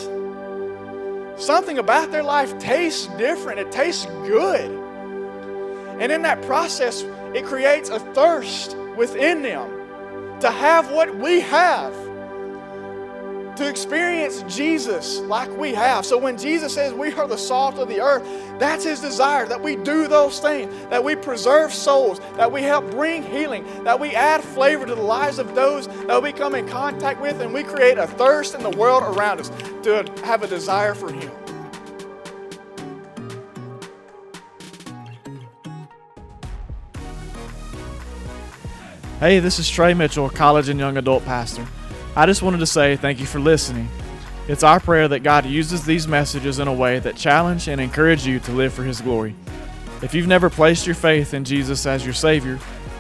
Something 1.40 1.78
about 1.78 2.10
their 2.10 2.24
life 2.24 2.58
tastes 2.58 3.06
different. 3.18 3.60
It 3.60 3.70
tastes 3.70 4.06
good. 4.26 4.68
And 6.00 6.10
in 6.10 6.22
that 6.22 6.42
process, 6.42 7.04
it 7.36 7.44
creates 7.44 7.88
a 7.88 8.00
thirst 8.00 8.76
within 8.96 9.42
them 9.42 10.40
to 10.40 10.50
have 10.50 10.90
what 10.90 11.16
we 11.16 11.38
have 11.38 11.94
to 13.56 13.68
experience 13.68 14.42
Jesus 14.48 15.20
like 15.20 15.50
we 15.56 15.72
have. 15.74 16.04
So 16.04 16.18
when 16.18 16.36
Jesus 16.36 16.74
says 16.74 16.92
we 16.92 17.12
are 17.14 17.28
the 17.28 17.38
salt 17.38 17.78
of 17.78 17.88
the 17.88 18.00
earth, 18.00 18.24
that's 18.58 18.84
his 18.84 19.00
desire 19.00 19.46
that 19.46 19.60
we 19.60 19.76
do 19.76 20.08
those 20.08 20.40
things, 20.40 20.72
that 20.90 21.02
we 21.02 21.14
preserve 21.14 21.72
souls, 21.72 22.20
that 22.36 22.50
we 22.50 22.62
help 22.62 22.90
bring 22.90 23.22
healing, 23.22 23.64
that 23.84 23.98
we 23.98 24.14
add 24.14 24.42
flavor 24.42 24.86
to 24.86 24.94
the 24.94 25.02
lives 25.02 25.38
of 25.38 25.54
those 25.54 25.86
that 26.06 26.22
we 26.22 26.32
come 26.32 26.54
in 26.54 26.68
contact 26.68 27.20
with, 27.20 27.40
and 27.40 27.52
we 27.52 27.62
create 27.62 27.98
a 27.98 28.06
thirst 28.06 28.54
in 28.54 28.62
the 28.62 28.70
world 28.70 29.02
around 29.02 29.40
us 29.40 29.50
to 29.82 30.04
have 30.24 30.42
a 30.42 30.46
desire 30.46 30.94
for 30.94 31.12
him. 31.12 31.30
Hey, 39.20 39.38
this 39.38 39.58
is 39.58 39.70
Trey 39.70 39.94
Mitchell, 39.94 40.28
college 40.28 40.68
and 40.68 40.78
young 40.78 40.96
adult 40.96 41.24
pastor. 41.24 41.66
I 42.16 42.26
just 42.26 42.42
wanted 42.42 42.58
to 42.58 42.66
say 42.66 42.96
thank 42.96 43.18
you 43.18 43.26
for 43.26 43.40
listening. 43.40 43.88
It's 44.46 44.62
our 44.62 44.78
prayer 44.78 45.08
that 45.08 45.22
God 45.24 45.46
uses 45.46 45.84
these 45.84 46.06
messages 46.06 46.58
in 46.58 46.68
a 46.68 46.72
way 46.72 46.98
that 46.98 47.16
challenge 47.16 47.66
and 47.66 47.80
encourage 47.80 48.26
you 48.26 48.38
to 48.40 48.52
live 48.52 48.72
for 48.72 48.84
His 48.84 49.00
glory. 49.00 49.34
If 50.02 50.14
you've 50.14 50.26
never 50.26 50.50
placed 50.50 50.86
your 50.86 50.94
faith 50.94 51.34
in 51.34 51.44
Jesus 51.44 51.86
as 51.86 52.04
your 52.04 52.14
Savior, 52.14 52.58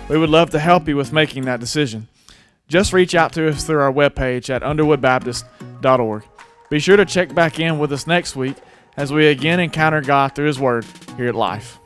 we 0.08 0.18
would 0.18 0.30
love 0.30 0.50
to 0.50 0.58
help 0.58 0.88
you 0.88 0.96
with 0.96 1.12
making 1.12 1.44
that 1.44 1.60
decision. 1.60 2.08
Just 2.66 2.92
reach 2.92 3.14
out 3.14 3.32
to 3.34 3.48
us 3.48 3.64
through 3.64 3.80
our 3.80 3.92
webpage 3.92 4.48
at 4.48 4.62
underwoodbaptist.org. 4.62 6.22
Be 6.70 6.78
sure 6.80 6.96
to 6.96 7.04
check 7.04 7.34
back 7.34 7.60
in 7.60 7.78
with 7.78 7.92
us 7.92 8.06
next 8.06 8.34
week 8.36 8.56
as 8.96 9.12
we 9.12 9.26
again 9.26 9.60
encounter 9.60 10.00
God 10.00 10.34
through 10.34 10.46
His 10.46 10.58
Word 10.58 10.86
here 11.16 11.28
at 11.28 11.34
Life. 11.34 11.78